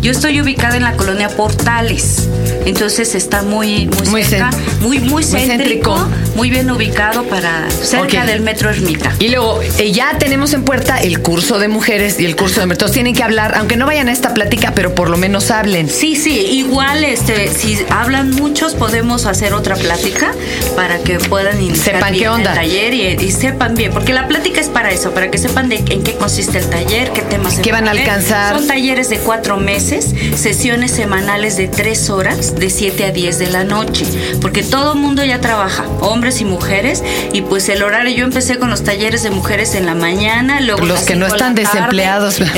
Yo 0.00 0.12
estoy 0.12 0.40
ubicada 0.40 0.76
en 0.76 0.84
la 0.84 0.92
colonia 0.92 1.28
Portales. 1.28 2.28
Entonces 2.64 3.16
está 3.16 3.42
muy, 3.42 3.86
muy, 3.86 4.08
Muy 4.08 4.24
cerca, 4.24 4.50
muy, 4.80 5.00
muy 5.00 5.08
muy 5.08 5.24
céntrico, 5.24 5.96
céntrico. 5.96 6.36
muy 6.36 6.50
bien 6.50 6.70
ubicado 6.70 7.24
para 7.24 7.68
cerca 7.70 8.26
del 8.26 8.42
metro 8.42 8.68
Ermita. 8.70 9.12
Y 9.18 9.28
luego 9.28 9.60
eh, 9.78 9.90
ya 9.90 10.18
tenemos 10.18 10.52
en 10.54 10.62
puerta 10.64 10.98
el 10.98 11.20
curso 11.20 11.58
de 11.58 11.66
mujeres 11.68 12.20
y 12.20 12.26
el 12.26 12.36
curso 12.36 12.60
de. 12.60 12.68
Entonces 12.70 12.94
tienen 12.94 13.14
que 13.14 13.22
hablar, 13.22 13.54
aunque 13.56 13.76
no 13.76 13.86
vayan 13.86 14.08
a 14.08 14.12
esta 14.12 14.34
plática, 14.34 14.72
pero 14.74 14.94
por 14.94 15.08
lo 15.08 15.16
menos 15.16 15.50
hablen. 15.50 15.88
Sí, 15.88 16.14
sí, 16.14 16.38
igual 16.52 17.04
este, 17.04 17.48
si 17.58 17.78
hablan 17.90 18.30
muchos 18.30 18.74
podemos 18.74 19.26
hacer 19.26 19.52
otra 19.52 19.74
plática 19.76 20.32
para 20.76 20.98
que 20.98 21.18
puedan 21.18 21.60
iniciar 21.60 21.96
Sepan 21.96 22.12
qué 22.12 22.18
bien 22.20 22.30
onda. 22.30 22.50
el 22.52 22.56
taller 22.58 22.94
y, 22.94 23.06
y 23.24 23.30
sepan 23.32 23.74
bien, 23.74 23.92
porque 23.92 24.12
la 24.12 24.28
plática 24.28 24.60
es 24.60 24.68
para 24.68 24.90
eso, 24.90 25.12
para 25.12 25.30
que 25.30 25.38
sepan 25.38 25.68
de 25.68 25.76
en 25.76 26.02
qué 26.02 26.14
consiste 26.14 26.58
el 26.58 26.66
taller, 26.70 27.10
qué 27.12 27.22
temas 27.22 27.54
se 27.54 27.62
¿Qué 27.62 27.72
van 27.72 27.88
a 27.88 27.90
alcanzar? 27.92 28.56
Son 28.56 28.66
talleres 28.66 29.10
de 29.10 29.18
cuatro 29.18 29.56
meses, 29.56 30.14
sesiones 30.36 30.92
semanales 30.92 31.56
de 31.56 31.68
tres 31.68 32.10
horas, 32.10 32.54
de 32.54 32.70
7 32.70 33.04
a 33.04 33.10
10 33.10 33.38
de 33.38 33.46
la 33.48 33.64
noche, 33.64 34.04
porque 34.40 34.62
todo 34.62 34.92
el 34.92 34.98
mundo 35.00 35.24
ya 35.24 35.40
trabaja, 35.40 35.84
hombres 36.00 36.40
y 36.40 36.44
mujeres, 36.44 37.02
y 37.32 37.42
pues 37.42 37.68
el 37.68 37.82
horario, 37.82 38.14
yo 38.16 38.24
empecé 38.24 38.58
con 38.58 38.70
los 38.70 38.84
talleres 38.84 39.22
de 39.22 39.30
mujeres 39.30 39.74
en 39.74 39.86
la 39.86 39.94
mañana, 39.94 40.60
luego 40.60 40.84
Los 40.84 41.00
que 41.00 41.16
no 41.16 41.26
están 41.26 41.54
tarde. 41.54 41.62
desempleados. 41.68 42.38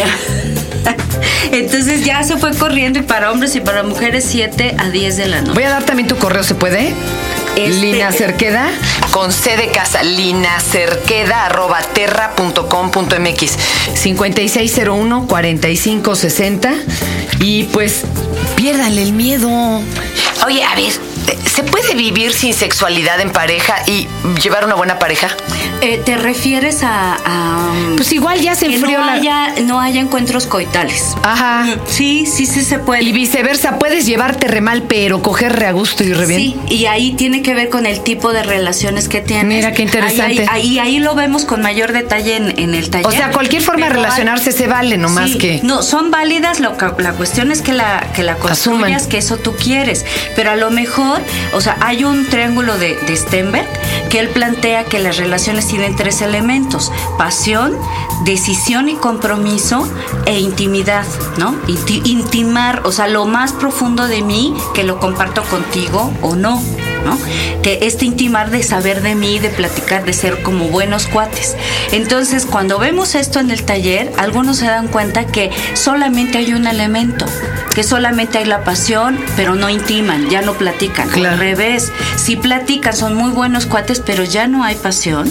Entonces 1.53 2.05
ya 2.05 2.23
se 2.23 2.37
fue 2.37 2.55
corriendo 2.57 2.99
y 2.99 3.03
para 3.03 3.31
hombres 3.31 3.55
y 3.57 3.61
para 3.61 3.83
mujeres 3.83 4.25
7 4.29 4.77
a 4.79 4.89
10 4.91 5.17
de 5.17 5.27
la 5.27 5.41
noche. 5.43 5.53
Voy 5.55 5.65
a 5.65 5.71
dar 5.71 5.83
también 5.85 6.09
tu 6.09 6.17
correo, 6.17 6.43
¿se 6.43 6.55
puede? 6.55 6.95
Este- 7.57 7.69
Lina 7.69 8.13
Cerqueda, 8.13 8.71
con 9.11 9.33
C 9.33 9.57
de 9.57 9.69
casa, 9.69 10.03
linacerqueda, 10.05 11.47
arroba 11.47 11.81
terra 11.83 12.33
punto 12.37 12.69
com 12.69 12.91
punto 12.91 13.17
mx, 13.19 13.57
5601-4560. 14.03 16.71
Y 17.41 17.65
pues, 17.65 18.03
piérdanle 18.57 19.03
el 19.03 19.13
miedo. 19.13 19.49
Oye, 20.47 20.63
a 20.65 20.75
ver, 20.75 20.93
¿se 21.47 21.63
puede 21.63 21.95
vivir 21.95 22.33
sin 22.33 22.55
sexualidad 22.55 23.21
en 23.21 23.31
pareja 23.33 23.75
y 23.87 24.09
llevar 24.43 24.65
una 24.65 24.75
buena 24.75 24.99
pareja? 24.99 25.29
Eh, 25.81 26.01
¿Te 26.05 26.17
refieres 26.17 26.83
a, 26.83 27.15
a, 27.25 27.73
Pues 27.97 28.13
igual 28.13 28.41
ya 28.41 28.55
se 28.55 28.67
que 28.69 28.75
enfrió 28.77 28.99
no 29.01 29.07
la... 29.07 29.13
haya, 29.15 29.55
no 29.63 29.81
haya 29.81 30.01
encuentros 30.01 30.47
coitales? 30.47 31.15
Ajá. 31.23 31.67
Sí, 31.87 32.27
sí, 32.27 32.45
sí 32.47 32.63
se 32.63 32.79
puede. 32.79 33.03
Y 33.03 33.13
viceversa, 33.13 33.79
puedes 33.79 34.05
llevarte 34.07 34.47
re 34.49 34.61
mal, 34.61 34.83
pero 34.83 35.23
coger 35.23 35.55
re 35.59 35.67
a 35.67 35.73
gusto 35.73 36.05
y 36.05 36.13
re 36.13 36.27
bien. 36.27 36.41
Sí, 36.41 36.57
y 36.69 36.87
ahí 36.87 37.13
tiene 37.13 37.43
que 37.43 37.55
ver 37.55 37.69
con 37.71 37.87
el 37.87 38.01
tipo 38.03 38.33
de 38.33 38.43
relaciones 38.43 39.09
que 39.09 39.21
tienes. 39.21 39.57
Mira, 39.59 39.73
qué 39.73 39.83
interesante. 39.83 40.23
Ahí, 40.23 40.39
ahí, 40.39 40.49
ahí- 40.51 40.79
ahí 40.79 40.99
lo 40.99 41.15
vemos 41.15 41.45
con 41.45 41.63
mayor 41.63 41.93
detalle 41.93 42.37
en, 42.37 42.59
en 42.59 42.75
el 42.75 42.91
taller. 42.91 43.07
O 43.07 43.11
sea, 43.13 43.31
cualquier 43.31 43.63
forma 43.63 43.87
de 43.87 43.93
Pero 43.93 44.03
relacionarse 44.03 44.53
se 44.53 44.67
vale, 44.67 44.97
nomás 44.99 45.31
Sí, 45.31 45.39
que... 45.39 45.61
No, 45.63 45.83
son 45.83 46.11
válidas, 46.11 46.61
lo 46.61 46.77
que- 46.77 46.91
la 47.03 47.13
cuestión 47.13 47.51
es 47.53 47.63
que 47.63 47.73
la, 47.73 48.07
que 48.15 48.23
la 48.23 48.35
construyas, 48.37 48.97
Asuman. 48.97 49.09
que 49.09 49.19
eso 49.19 49.37
tú 49.39 49.55
quieres. 49.57 50.05
Pero 50.37 50.51
a 50.51 50.57
lo 50.57 50.71
mejor, 50.71 51.20
o 51.53 51.61
sea, 51.61 51.77
hay 51.81 52.05
un 52.05 52.27
triángulo 52.29 52.79
de, 52.79 52.97
de 52.97 53.17
Stenberg 53.17 53.69
que 54.09 54.21
él 54.21 54.29
plantea 54.29 54.85
que 54.85 54.99
las 54.99 55.17
relaciones 55.17 55.67
tienen 55.67 55.97
tres 55.97 56.21
elementos: 56.23 56.93
pasión, 57.19 57.77
decisión 58.25 58.89
y 58.89 58.95
compromiso 58.95 59.89
e 60.27 60.39
intimidad, 60.41 61.05
¿no? 61.39 61.55
Inti- 61.67 62.03
intimar, 62.05 62.83
o 62.85 62.93
sea, 62.93 63.09
lo 63.09 63.27
más 63.27 63.53
profundo 63.53 64.07
de 64.09 64.23
mí 64.23 64.55
que 64.75 64.85
lo 64.85 64.99
comparto 64.99 65.43
contigo 65.45 66.13
o 66.23 66.35
no. 66.35 66.63
¿No? 67.05 67.19
Que 67.63 67.81
este 67.83 68.05
intimar 68.05 68.51
de 68.51 68.63
saber 68.63 69.03
de 69.03 69.15
mí, 69.15 69.39
de 69.39 69.51
platicar, 69.51 70.05
de 70.05 70.13
ser 70.13 70.43
como 70.43 70.69
buenos 70.69 71.07
cuates. 71.07 71.57
Entonces, 71.93 72.47
cuando 72.47 72.79
vemos 72.79 73.15
esto 73.15 73.41
en 73.41 73.51
el 73.51 73.63
taller, 73.65 74.13
algunos 74.19 74.59
se 74.59 74.67
dan 74.67 74.89
cuenta 74.89 75.27
que 75.27 75.51
solamente 75.75 76.39
hay 76.39 76.53
un 76.53 76.67
elemento, 76.67 77.27
que 77.75 77.83
solamente 77.83 78.39
hay 78.39 78.45
la 78.45 78.65
pasión, 78.65 79.19
pero 79.37 79.55
no 79.55 79.69
intiman, 79.69 80.29
ya 80.31 80.43
no 80.43 80.55
platican. 80.55 81.09
Claro. 81.09 81.35
Al 81.35 81.39
revés, 81.39 81.93
si 82.17 82.37
platican, 82.37 82.97
son 82.97 83.15
muy 83.15 83.31
buenos 83.31 83.67
cuates, 83.67 84.01
pero 84.01 84.25
ya 84.25 84.47
no 84.47 84.65
hay 84.65 84.77
pasión 84.77 85.31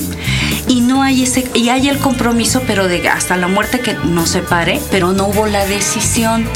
y 0.68 0.82
no 0.82 1.02
hay 1.02 1.24
ese 1.24 1.50
y 1.54 1.70
hay 1.70 1.90
el 1.90 1.98
compromiso, 1.98 2.62
pero 2.68 2.88
de 2.88 3.10
hasta 3.10 3.36
la 3.38 3.48
muerte 3.48 3.80
que 3.80 3.94
nos 3.94 4.30
separe, 4.30 4.80
pero 4.92 5.12
no 5.14 5.28
hubo 5.28 5.48
la 5.48 5.66
decisión. 5.66 6.48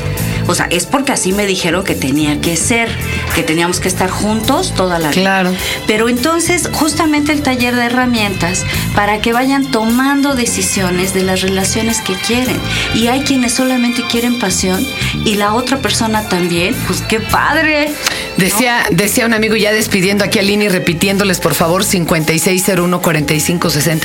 O 0.47 0.56
sea, 0.56 0.67
es 0.69 0.86
porque 0.86 1.12
así 1.12 1.32
me 1.32 1.45
dijeron 1.45 1.84
que 1.84 1.95
tenía 1.95 2.39
que 2.41 2.58
ser, 2.58 2.89
que 3.36 3.43
teníamos 3.43 3.79
que 3.79 3.88
estar 3.88 4.10
juntos 4.10 4.73
toda 4.75 4.99
la 4.99 5.10
vida. 5.10 5.21
Claro. 5.21 5.53
Pero 5.88 6.10
entonces, 6.10 6.69
justamente 6.71 7.32
el 7.32 7.41
taller 7.41 7.75
de 7.75 7.86
herramientas 7.86 8.65
para 8.95 9.21
que 9.21 9.34
vayan 9.34 9.71
tomando 9.71 10.36
decisiones 10.36 11.13
de 11.13 11.23
las 11.23 11.41
relaciones 11.41 12.01
que 12.01 12.15
quieren. 12.15 12.58
Y 12.93 13.08
hay 13.08 13.21
quienes 13.21 13.53
solamente 13.53 14.03
quieren 14.10 14.39
pasión 14.39 14.86
y 15.25 15.36
la 15.36 15.53
otra 15.53 15.77
persona 15.77 16.27
también. 16.27 16.75
Pues 16.88 17.01
qué 17.01 17.19
padre. 17.19 17.91
Decía, 18.38 18.86
decía 18.91 19.25
un 19.25 19.34
amigo 19.34 19.56
ya 19.56 19.71
despidiendo 19.71 20.23
aquí 20.23 20.39
a 20.39 20.41
Lini, 20.41 20.69
repitiéndoles 20.69 21.39
por 21.39 21.53
favor 21.53 21.84
5601-4560. 21.84 24.01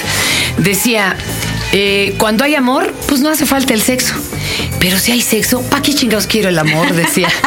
Decía, 0.59 1.17
eh, 1.73 2.15
cuando 2.19 2.45
hay 2.45 2.55
amor, 2.55 2.95
pues 3.09 3.21
no 3.21 3.31
hace 3.31 3.45
falta 3.47 3.75
el 3.75 3.83
sexo. 3.83 4.15
Pero 4.81 4.99
si 4.99 5.13
hay 5.13 5.21
sexo, 5.21 5.61
¿para 5.63 5.83
qué 5.83 5.95
chingados 5.95 6.27
quiero 6.27 6.49
el 6.49 6.59
amor? 6.59 6.93
Decía. 6.95 7.29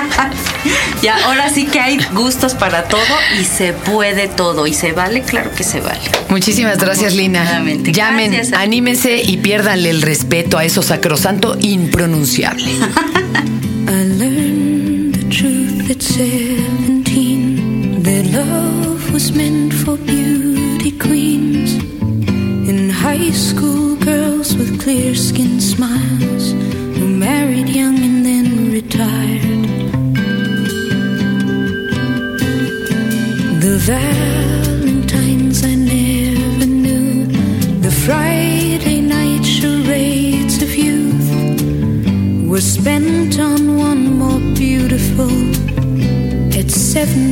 Ya, 1.01 1.17
ahora 1.25 1.49
sí 1.49 1.65
que 1.65 1.79
hay 1.79 1.97
gustos 2.13 2.53
para 2.53 2.83
todo 2.83 3.01
y 3.39 3.45
se 3.45 3.73
puede 3.73 4.27
todo. 4.27 4.67
Y 4.67 4.75
se 4.75 4.91
vale, 4.91 5.23
claro 5.23 5.49
que 5.55 5.63
se 5.63 5.79
vale. 5.79 5.99
Muchísimas 6.29 6.77
gracias, 6.77 7.15
Lina. 7.15 7.43
Llamen, 7.43 7.83
Gracias 8.31 8.53
a 8.53 8.57
ti. 8.57 8.63
anímense 8.63 9.23
y 9.25 9.37
piérdanle 9.37 9.89
el 9.89 10.03
respeto 10.03 10.59
a 10.59 10.65
eso 10.65 10.83
sacrosanto 10.83 11.57
impronunciable. 11.59 12.65
I 13.87 14.03
learned 14.19 15.15
the 15.15 15.23
truth 15.35 15.89
at 15.89 16.03
17 16.03 18.03
that 18.03 18.25
love 18.31 19.11
was 19.11 19.31
meant 19.33 19.73
for 19.73 19.97
beauty 19.97 20.91
queens. 20.91 21.73
In 22.69 22.91
high 22.91 23.31
school, 23.33 23.90
clear 24.83 25.13
skin 25.13 25.61
smiles 25.61 26.53
who 26.97 27.07
married 27.07 27.69
young 27.69 27.99
and 27.99 28.25
then 28.25 28.71
retired. 28.71 29.63
The 33.61 33.77
Valentines 33.91 35.63
I 35.63 35.75
never 35.75 36.65
knew, 36.65 37.27
the 37.85 37.91
Friday 37.91 39.01
night 39.01 39.45
charades 39.45 40.63
of 40.63 40.75
youth 40.75 41.29
were 42.49 42.61
spent 42.61 43.39
on 43.39 43.77
one 43.77 44.17
more 44.17 44.39
beautiful. 44.55 45.29
At 46.59 46.71
17, 46.71 47.30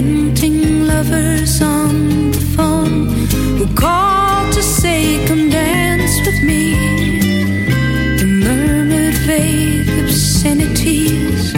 inventing 0.00 0.86
lovers 0.86 1.60
on 1.60 2.30
the 2.30 2.40
phone 2.56 3.08
who 3.58 3.66
called 3.74 4.50
to 4.54 4.62
say, 4.62 5.26
Come 5.26 5.50
dance 5.50 6.14
with 6.26 6.42
me. 6.42 6.74
And 8.20 8.40
murmured 8.40 9.14
vague 9.26 10.04
obscenities. 10.04 11.52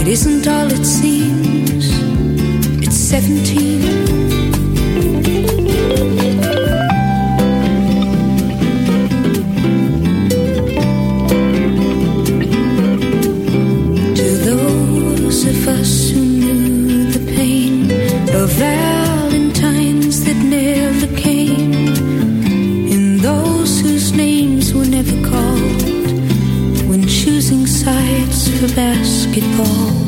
It 0.00 0.08
isn't 0.08 0.46
all 0.48 0.68
it 0.72 0.84
seems, 0.84 1.84
it's 2.82 2.96
17. 2.96 4.27
never 25.02 25.30
called 25.30 25.82
when 26.88 27.06
choosing 27.06 27.68
sides 27.68 28.48
for 28.58 28.66
basketball. 28.74 30.07